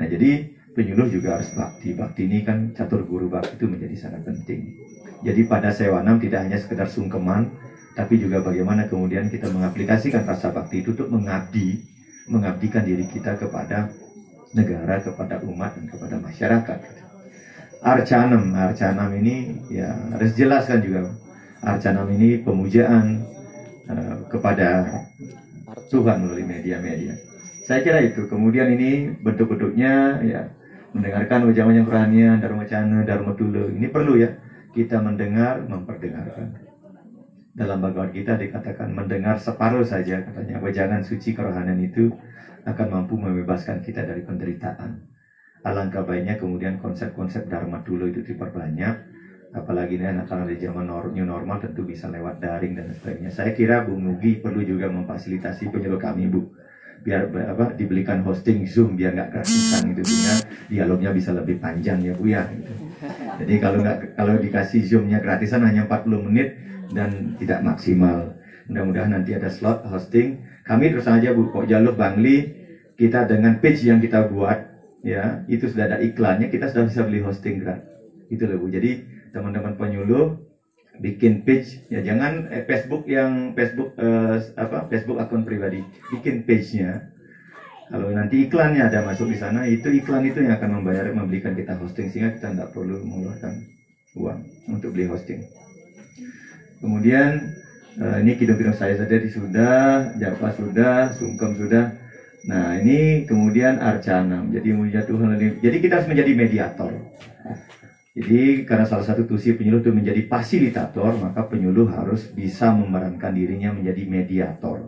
Nah 0.00 0.06
jadi 0.08 0.48
penyuluh 0.72 1.12
juga 1.12 1.36
harus 1.36 1.52
bakti. 1.52 1.92
Bakti 1.92 2.24
ini 2.24 2.40
kan 2.42 2.72
catur 2.72 3.04
guru 3.04 3.28
bakti 3.28 3.60
itu 3.60 3.68
menjadi 3.68 3.94
sangat 4.08 4.24
penting. 4.24 4.72
Jadi 5.20 5.40
pada 5.44 5.68
sewanam 5.68 6.16
tidak 6.16 6.48
hanya 6.48 6.56
sekedar 6.56 6.88
sungkeman 6.88 7.52
tapi 7.94 8.18
juga 8.18 8.42
bagaimana 8.42 8.90
kemudian 8.90 9.30
kita 9.30 9.46
mengaplikasikan 9.52 10.26
rasa 10.26 10.50
bakti 10.50 10.82
itu 10.82 10.96
untuk 10.98 11.14
mengabdi 11.14 11.78
mengabdikan 12.26 12.82
diri 12.82 13.06
kita 13.06 13.38
kepada 13.38 13.92
negara 14.56 14.98
kepada 14.98 15.38
umat 15.46 15.78
dan 15.78 15.86
kepada 15.86 16.16
masyarakat 16.18 16.78
arcanam 17.84 18.50
arcanam 18.56 19.10
ini 19.14 19.60
ya 19.70 19.92
harus 20.10 20.32
jelaskan 20.34 20.80
juga 20.82 21.00
Arcanam 21.64 22.12
ini 22.12 22.44
pemujaan 22.44 23.24
uh, 23.88 24.16
kepada 24.28 24.84
Tuhan 25.88 26.24
melalui 26.24 26.44
media-media. 26.44 27.16
Saya 27.64 27.80
kira 27.80 28.04
itu. 28.04 28.28
Kemudian 28.28 28.68
ini 28.76 29.16
bentuk-bentuknya 29.24 30.20
ya 30.20 30.40
mendengarkan 30.92 31.48
wajah-wajah 31.48 31.84
rohanian, 31.88 32.36
dharma 32.38 32.68
cana, 32.68 33.02
dharma 33.02 33.32
tula. 33.32 33.72
Ini 33.72 33.88
perlu 33.88 34.20
ya 34.20 34.36
kita 34.76 35.00
mendengar, 35.00 35.64
memperdengarkan. 35.64 36.60
Dalam 37.54 37.78
Bhagavad 37.80 38.10
kita 38.10 38.34
dikatakan 38.34 38.90
mendengar 38.90 39.38
separuh 39.38 39.86
saja 39.86 40.26
katanya 40.26 40.58
wajangan 40.58 41.06
suci 41.06 41.32
kerohanian 41.32 41.78
itu 41.80 42.10
akan 42.66 42.86
mampu 42.90 43.14
membebaskan 43.14 43.80
kita 43.80 44.02
dari 44.02 44.26
penderitaan. 44.26 45.06
Alangkah 45.64 46.04
baiknya 46.04 46.36
kemudian 46.36 46.76
konsep-konsep 46.82 47.48
dharma 47.48 47.80
tula 47.86 48.10
itu 48.10 48.20
diperbanyak 48.20 49.13
apalagi 49.54 49.94
ini 50.02 50.10
anak 50.10 50.26
di 50.50 50.58
zaman 50.58 50.90
new 51.14 51.22
normal 51.22 51.62
tentu 51.62 51.86
bisa 51.86 52.10
lewat 52.10 52.42
daring 52.42 52.74
dan 52.74 52.90
sebagainya. 52.90 53.30
Saya 53.30 53.54
kira 53.54 53.86
Bu 53.86 53.94
Nugi 53.94 54.42
perlu 54.42 54.66
juga 54.66 54.90
memfasilitasi 54.90 55.70
penyuluh 55.70 56.02
kami 56.02 56.26
Bu 56.26 56.42
biar 57.04 57.28
apa 57.52 57.76
dibelikan 57.76 58.24
hosting 58.24 58.64
Zoom 58.64 58.96
biar 58.96 59.12
nggak 59.12 59.30
gratisan 59.30 59.92
gitu 59.92 60.02
sehingga 60.08 60.34
dialognya 60.72 61.10
bisa 61.12 61.30
lebih 61.36 61.60
panjang 61.62 62.02
ya 62.02 62.12
Bu 62.18 62.24
ya. 62.26 62.42
Jadi 63.38 63.54
kalau 63.62 63.78
nggak 63.84 64.18
kalau 64.18 64.34
dikasih 64.42 64.82
Zoomnya 64.82 65.22
gratisan 65.22 65.62
hanya 65.62 65.86
40 65.86 66.26
menit 66.26 66.58
dan 66.90 67.38
tidak 67.38 67.62
maksimal. 67.62 68.34
Mudah-mudahan 68.66 69.20
nanti 69.20 69.36
ada 69.36 69.52
slot 69.52 69.86
hosting. 69.86 70.42
Kami 70.66 70.90
terus 70.90 71.06
saja 71.06 71.30
Bu 71.30 71.54
kok 71.54 71.70
jalur 71.70 71.94
Bangli 71.94 72.50
kita 72.98 73.30
dengan 73.30 73.62
page 73.62 73.86
yang 73.86 74.02
kita 74.02 74.26
buat 74.32 74.58
ya 75.04 75.44
itu 75.46 75.68
sudah 75.68 75.94
ada 75.94 75.98
iklannya 76.00 76.48
kita 76.48 76.72
sudah 76.72 76.90
bisa 76.90 77.00
beli 77.06 77.20
hosting 77.22 77.62
gratis. 77.62 77.86
Itu 78.32 78.48
loh 78.48 78.58
Bu. 78.58 78.72
Jadi 78.72 79.13
teman-teman 79.34 79.74
penyuluh 79.74 80.38
bikin 81.02 81.42
page 81.42 81.82
ya 81.90 81.98
jangan 82.06 82.46
eh, 82.54 82.62
Facebook 82.62 83.02
yang 83.10 83.50
Facebook 83.58 83.98
eh, 83.98 84.38
apa 84.54 84.86
Facebook 84.86 85.18
akun 85.18 85.42
pribadi 85.42 85.82
bikin 86.14 86.46
page-nya 86.46 87.10
kalau 87.90 88.14
nanti 88.14 88.46
iklannya 88.46 88.86
ada 88.86 89.02
masuk 89.02 89.28
di 89.28 89.36
sana 89.36 89.66
itu 89.66 89.90
iklan 89.90 90.22
itu 90.22 90.38
yang 90.38 90.54
akan 90.54 90.80
membayar 90.80 91.10
memberikan 91.10 91.58
kita 91.58 91.74
hosting 91.74 92.14
sehingga 92.14 92.38
kita 92.38 92.54
tidak 92.54 92.70
perlu 92.70 93.02
mengeluarkan 93.02 93.52
uang 94.14 94.38
untuk 94.70 94.94
beli 94.94 95.10
hosting 95.10 95.42
kemudian 96.78 97.42
eh, 97.98 98.16
ini 98.22 98.38
kidung-kidung 98.38 98.78
saya 98.78 98.94
saja 98.94 99.18
sudah 99.26 100.14
Java 100.14 100.48
sudah 100.54 101.10
Sungkem 101.18 101.58
sudah 101.58 102.04
Nah 102.44 102.76
ini 102.76 103.24
kemudian 103.24 103.80
arcanam. 103.80 104.52
Jadi 104.52 104.68
Tuhan. 105.08 105.28
Jadi 105.64 105.76
kita 105.80 105.92
harus 106.00 106.08
menjadi 106.12 106.32
mediator. 106.36 106.92
Jadi 108.14 108.62
karena 108.62 108.86
salah 108.86 109.02
satu 109.02 109.26
tusi 109.26 109.58
penyuluh 109.58 109.82
itu 109.82 109.90
menjadi 109.90 110.22
fasilitator, 110.30 111.18
maka 111.18 111.50
penyuluh 111.50 111.90
harus 111.90 112.30
bisa 112.30 112.70
memerankan 112.70 113.34
dirinya 113.34 113.74
menjadi 113.74 114.06
mediator 114.06 114.86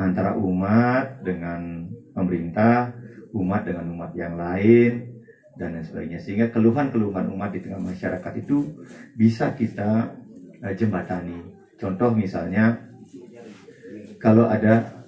antara 0.00 0.32
umat 0.32 1.20
dengan 1.20 1.84
pemerintah, 2.16 2.96
umat 3.36 3.68
dengan 3.68 3.92
umat 3.92 4.16
yang 4.16 4.40
lain, 4.40 5.20
dan 5.60 5.76
lain 5.76 5.84
sebagainya. 5.84 6.24
Sehingga 6.24 6.48
keluhan-keluhan 6.48 7.28
umat 7.36 7.52
di 7.52 7.60
tengah 7.60 7.84
masyarakat 7.84 8.32
itu 8.40 8.64
bisa 9.12 9.52
kita 9.52 10.16
uh, 10.64 10.72
jembatani. 10.72 11.52
Contoh 11.76 12.16
misalnya, 12.16 12.80
kalau 14.16 14.48
ada 14.48 15.04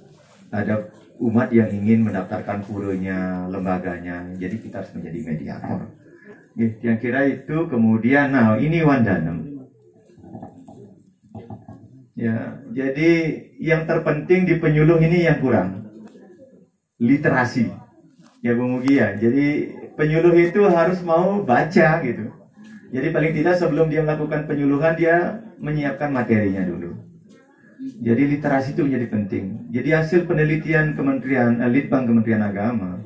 ada 0.52 0.92
umat 1.16 1.48
yang 1.56 1.72
ingin 1.72 2.04
mendaftarkan 2.04 2.68
purunya, 2.68 3.48
lembaganya, 3.48 4.28
jadi 4.36 4.60
kita 4.60 4.84
harus 4.84 4.92
menjadi 4.92 5.18
mediator 5.24 5.88
yang 6.58 6.98
kira 6.98 7.26
itu 7.30 7.66
kemudian, 7.70 8.34
nah 8.34 8.58
ini 8.58 8.82
Wandanem. 8.82 9.68
Ya, 12.18 12.60
jadi 12.68 13.10
yang 13.56 13.88
terpenting 13.88 14.44
di 14.44 14.60
penyuluh 14.60 15.00
ini 15.00 15.24
yang 15.24 15.40
kurang 15.40 15.88
literasi. 17.00 17.72
Ya 18.44 18.52
Bu 18.52 18.68
Mugi 18.68 19.00
ya. 19.00 19.16
Jadi 19.16 19.72
penyuluh 19.96 20.36
itu 20.36 20.60
harus 20.68 21.00
mau 21.00 21.40
baca 21.40 21.88
gitu. 22.04 22.28
Jadi 22.90 23.06
paling 23.08 23.32
tidak 23.32 23.54
sebelum 23.56 23.88
dia 23.88 24.04
melakukan 24.04 24.44
penyuluhan 24.44 24.98
dia 25.00 25.40
menyiapkan 25.56 26.12
materinya 26.12 26.60
dulu. 26.66 26.92
Jadi 27.80 28.36
literasi 28.36 28.76
itu 28.76 28.84
menjadi 28.84 29.06
penting. 29.08 29.44
Jadi 29.72 29.88
hasil 29.96 30.28
penelitian 30.28 30.92
Kementerian 30.92 31.64
eh, 31.64 31.70
Litbang 31.72 32.04
Kementerian 32.04 32.44
Agama 32.44 33.00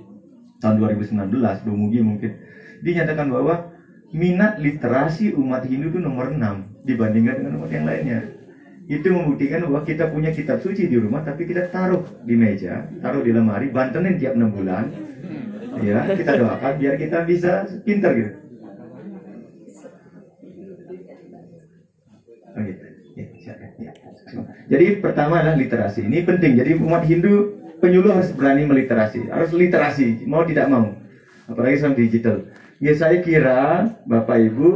tahun 0.59 0.83
2019 0.98 1.30
Bu 1.62 1.72
Mugi 1.78 2.00
mungkin 2.02 2.33
dinyatakan 2.82 3.30
bahwa 3.30 3.74
minat 4.14 4.58
literasi 4.58 5.34
umat 5.34 5.66
Hindu 5.66 5.94
itu 5.94 6.00
nomor 6.00 6.30
6 6.30 6.87
dibandingkan 6.87 7.34
dengan 7.42 7.52
umat 7.62 7.70
yang 7.70 7.87
lainnya. 7.87 8.20
Itu 8.84 9.10
membuktikan 9.10 9.64
bahwa 9.64 9.80
kita 9.82 10.12
punya 10.12 10.30
kitab 10.30 10.60
suci 10.60 10.87
di 10.87 10.96
rumah 11.00 11.24
tapi 11.24 11.48
kita 11.48 11.72
taruh 11.72 12.04
di 12.22 12.34
meja, 12.37 12.88
taruh 13.00 13.24
di 13.24 13.32
lemari, 13.32 13.70
bantenin 13.70 14.18
tiap 14.20 14.34
6 14.38 14.54
bulan. 14.54 14.84
Ya, 15.82 16.06
kita 16.06 16.38
doakan 16.38 16.72
biar 16.78 16.94
kita 16.94 17.26
bisa 17.26 17.66
pintar 17.82 18.14
gitu. 18.14 18.32
Oke. 22.54 22.72
Ya, 23.14 23.26
ya. 23.42 23.54
Jadi 24.70 24.87
pertama 25.02 25.42
adalah 25.42 25.58
literasi. 25.58 26.06
Ini 26.06 26.22
penting. 26.22 26.54
Jadi 26.58 26.78
umat 26.78 27.02
Hindu 27.06 27.58
penyuluh 27.82 28.14
harus 28.14 28.30
berani 28.32 28.64
meliterasi, 28.64 29.28
harus 29.28 29.50
literasi, 29.52 30.24
mau 30.24 30.46
tidak 30.46 30.70
mau. 30.70 30.94
Apalagi 31.44 31.76
sama 31.82 31.98
digital. 31.98 32.48
Ya 32.84 32.92
saya 32.92 33.24
kira 33.24 33.88
Bapak 34.04 34.44
Ibu 34.44 34.68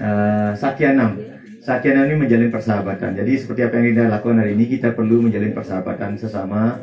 uh, 0.00 0.52
Sakyanam 0.56 1.20
Sakyanam 1.60 2.08
ini 2.08 2.24
menjalin 2.24 2.48
persahabatan. 2.48 3.12
Jadi 3.12 3.36
seperti 3.36 3.68
apa 3.68 3.76
yang 3.76 3.86
kita 3.92 4.02
lakukan 4.08 4.40
hari 4.40 4.56
ini 4.56 4.64
kita 4.64 4.96
perlu 4.96 5.20
menjalin 5.28 5.52
persahabatan 5.52 6.16
sesama 6.16 6.80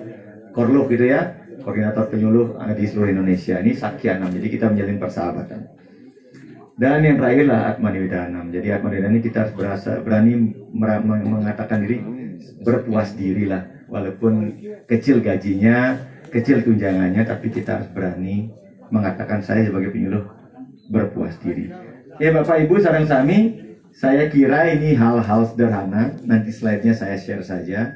korluh 0.54 0.86
gitu 0.93 1.10
ya, 1.10 1.34
koordinator 1.65 2.13
penyuluh 2.13 2.54
di 2.78 2.86
seluruh 2.86 3.10
Indonesia. 3.10 3.58
Ini 3.58 3.73
Sakyanam. 3.73 4.30
Jadi 4.38 4.47
kita 4.54 4.69
menjalin 4.69 5.02
persahabatan. 5.02 5.65
Dan 6.78 6.99
yang 7.02 7.17
terakhir 7.17 7.45
lah 7.49 7.62
Atmaniwidanam. 7.73 8.54
Jadi 8.54 8.67
Atmaniwidanam 8.69 9.17
ini 9.17 9.23
kita 9.26 9.38
harus 9.49 9.54
berasa, 9.58 9.97
berani 9.97 10.34
mengatakan 11.26 11.89
diri 11.89 11.97
berpuas 12.62 13.17
diri 13.17 13.49
lah. 13.49 13.65
Walaupun 13.89 14.62
kecil 14.86 15.26
gajinya, 15.26 15.95
kecil 16.30 16.62
tunjangannya, 16.62 17.23
tapi 17.26 17.49
kita 17.49 17.82
harus 17.82 17.89
berani 17.89 18.52
mengatakan 18.94 19.42
saya 19.42 19.66
sebagai 19.66 19.90
penyuluh 19.90 20.30
berpuas 20.94 21.34
diri. 21.42 21.74
Ya 22.22 22.30
Bapak 22.30 22.62
Ibu 22.70 22.78
sarang 22.78 23.10
sami, 23.10 23.58
saya 23.90 24.30
kira 24.30 24.70
ini 24.70 24.94
hal-hal 24.94 25.50
sederhana. 25.50 26.14
Nanti 26.22 26.54
slide-nya 26.54 26.94
saya 26.94 27.18
share 27.18 27.42
saja 27.42 27.90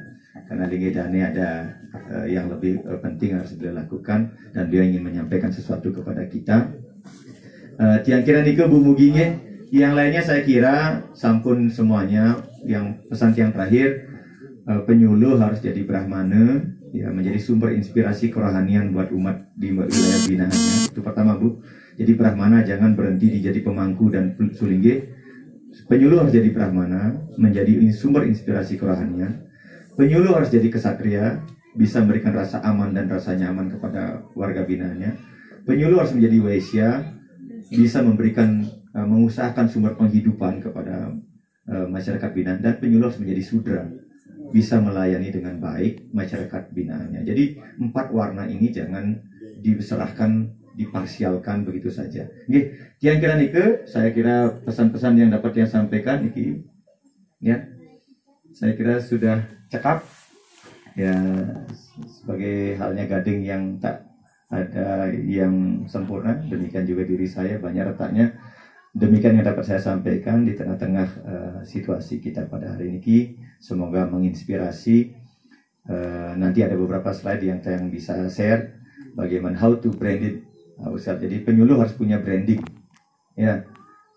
karena 0.50 0.66
di 0.66 0.76
Gedane 0.82 1.20
ada 1.22 1.78
uh, 2.10 2.26
yang 2.26 2.50
lebih 2.50 2.82
uh, 2.82 2.98
penting 2.98 3.38
harus 3.38 3.54
beliau 3.54 3.78
lakukan 3.78 4.34
dan 4.50 4.64
dia 4.66 4.82
ingin 4.82 5.06
menyampaikan 5.06 5.54
sesuatu 5.54 5.94
kepada 5.94 6.26
kita. 6.26 6.74
Uh, 7.78 8.02
tiang 8.02 8.26
kira 8.26 8.42
nike 8.42 8.66
Bu 8.66 8.82
yang 9.68 9.92
lainnya 9.92 10.24
saya 10.24 10.42
kira 10.42 11.06
sampun 11.12 11.68
semuanya. 11.68 12.42
Yang 12.66 13.06
pesan 13.06 13.38
tiang 13.38 13.52
terakhir, 13.54 14.10
uh, 14.66 14.82
penyuluh 14.82 15.38
harus 15.38 15.62
jadi 15.62 15.86
brahmana, 15.86 16.74
ya 16.92 17.08
menjadi 17.12 17.38
sumber 17.40 17.74
inspirasi 17.76 18.32
kerohanian 18.32 18.92
buat 18.92 19.12
umat 19.12 19.52
di 19.54 19.72
wilayah 19.72 20.20
binaannya. 20.24 20.92
Itu 20.92 21.00
pertama 21.04 21.36
Bu. 21.36 21.60
Jadi 21.98 22.14
Brahmana 22.14 22.62
jangan 22.62 22.94
berhenti 22.94 23.26
di 23.28 23.38
jadi 23.42 23.58
pemangku 23.60 24.08
dan 24.08 24.34
sulingge. 24.54 25.18
Penyuluh 25.90 26.24
harus 26.24 26.32
jadi 26.32 26.48
Brahmana, 26.54 27.28
menjadi 27.36 27.76
sumber 27.92 28.24
inspirasi 28.24 28.80
kerohanian. 28.80 29.46
Penyuluh 29.98 30.32
harus 30.32 30.48
jadi 30.48 30.68
kesatria, 30.70 31.44
bisa 31.74 32.00
memberikan 32.00 32.32
rasa 32.32 32.62
aman 32.64 32.94
dan 32.94 33.10
rasa 33.10 33.34
nyaman 33.36 33.68
kepada 33.68 34.24
warga 34.32 34.64
binaannya. 34.64 35.18
Penyuluh 35.68 36.00
harus 36.00 36.14
menjadi 36.16 36.38
waisya, 36.40 36.88
bisa 37.68 38.00
memberikan 38.00 38.64
uh, 38.96 39.04
mengusahakan 39.04 39.68
sumber 39.68 39.92
penghidupan 39.98 40.64
kepada 40.64 41.12
uh, 41.68 41.86
masyarakat 41.90 42.30
binaan 42.32 42.60
dan 42.64 42.80
penyuluh 42.80 43.12
harus 43.12 43.20
menjadi 43.20 43.42
sudra 43.44 43.82
bisa 44.48 44.80
melayani 44.80 45.28
dengan 45.28 45.60
baik 45.60 46.08
masyarakat 46.12 46.72
binaannya. 46.72 47.22
Jadi 47.24 47.60
empat 47.80 48.12
warna 48.12 48.48
ini 48.48 48.72
jangan 48.72 49.16
diserahkan, 49.60 50.48
diparsialkan 50.78 51.66
begitu 51.68 51.92
saja. 51.92 52.24
Oke, 52.48 52.78
yang 53.02 53.18
kira 53.18 53.36
nike, 53.36 53.84
saya 53.90 54.14
kira 54.14 54.62
pesan-pesan 54.64 55.18
yang 55.18 55.30
dapat 55.34 55.52
yang 55.58 55.68
sampaikan 55.68 56.24
iki, 56.24 56.64
ya, 57.42 57.66
saya 58.54 58.72
kira 58.78 59.02
sudah 59.02 59.44
cekap. 59.68 60.02
Ya, 60.98 61.14
sebagai 62.10 62.74
halnya 62.74 63.06
gading 63.06 63.46
yang 63.46 63.62
tak 63.78 64.02
ada 64.50 65.14
yang 65.14 65.86
sempurna, 65.86 66.34
demikian 66.42 66.82
juga 66.88 67.06
diri 67.06 67.28
saya 67.28 67.60
banyak 67.62 67.94
retaknya. 67.94 68.34
Demikian 68.96 69.36
yang 69.36 69.46
dapat 69.46 69.68
saya 69.68 69.80
sampaikan 69.84 70.48
di 70.48 70.56
tengah-tengah 70.56 71.08
uh, 71.24 71.58
situasi 71.64 72.24
kita 72.24 72.48
pada 72.48 72.72
hari 72.72 72.98
ini. 72.98 73.36
Semoga 73.60 74.08
menginspirasi. 74.08 75.12
Uh, 75.88 76.36
nanti 76.36 76.60
ada 76.60 76.76
beberapa 76.76 77.12
slide 77.16 77.44
yang 77.44 77.60
saya 77.64 77.80
bisa 77.88 78.28
share 78.28 78.76
bagaimana 79.16 79.56
how 79.56 79.76
to 79.76 79.92
brand 79.92 80.20
it. 80.24 80.36
Uh, 80.80 80.96
Jadi 80.96 81.44
penyuluh 81.44 81.80
harus 81.80 81.92
punya 81.96 82.20
branding. 82.20 82.64
Ya, 83.38 83.62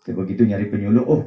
begitu 0.02 0.42
nyari 0.42 0.66
penyuluh, 0.66 1.04
oh 1.06 1.22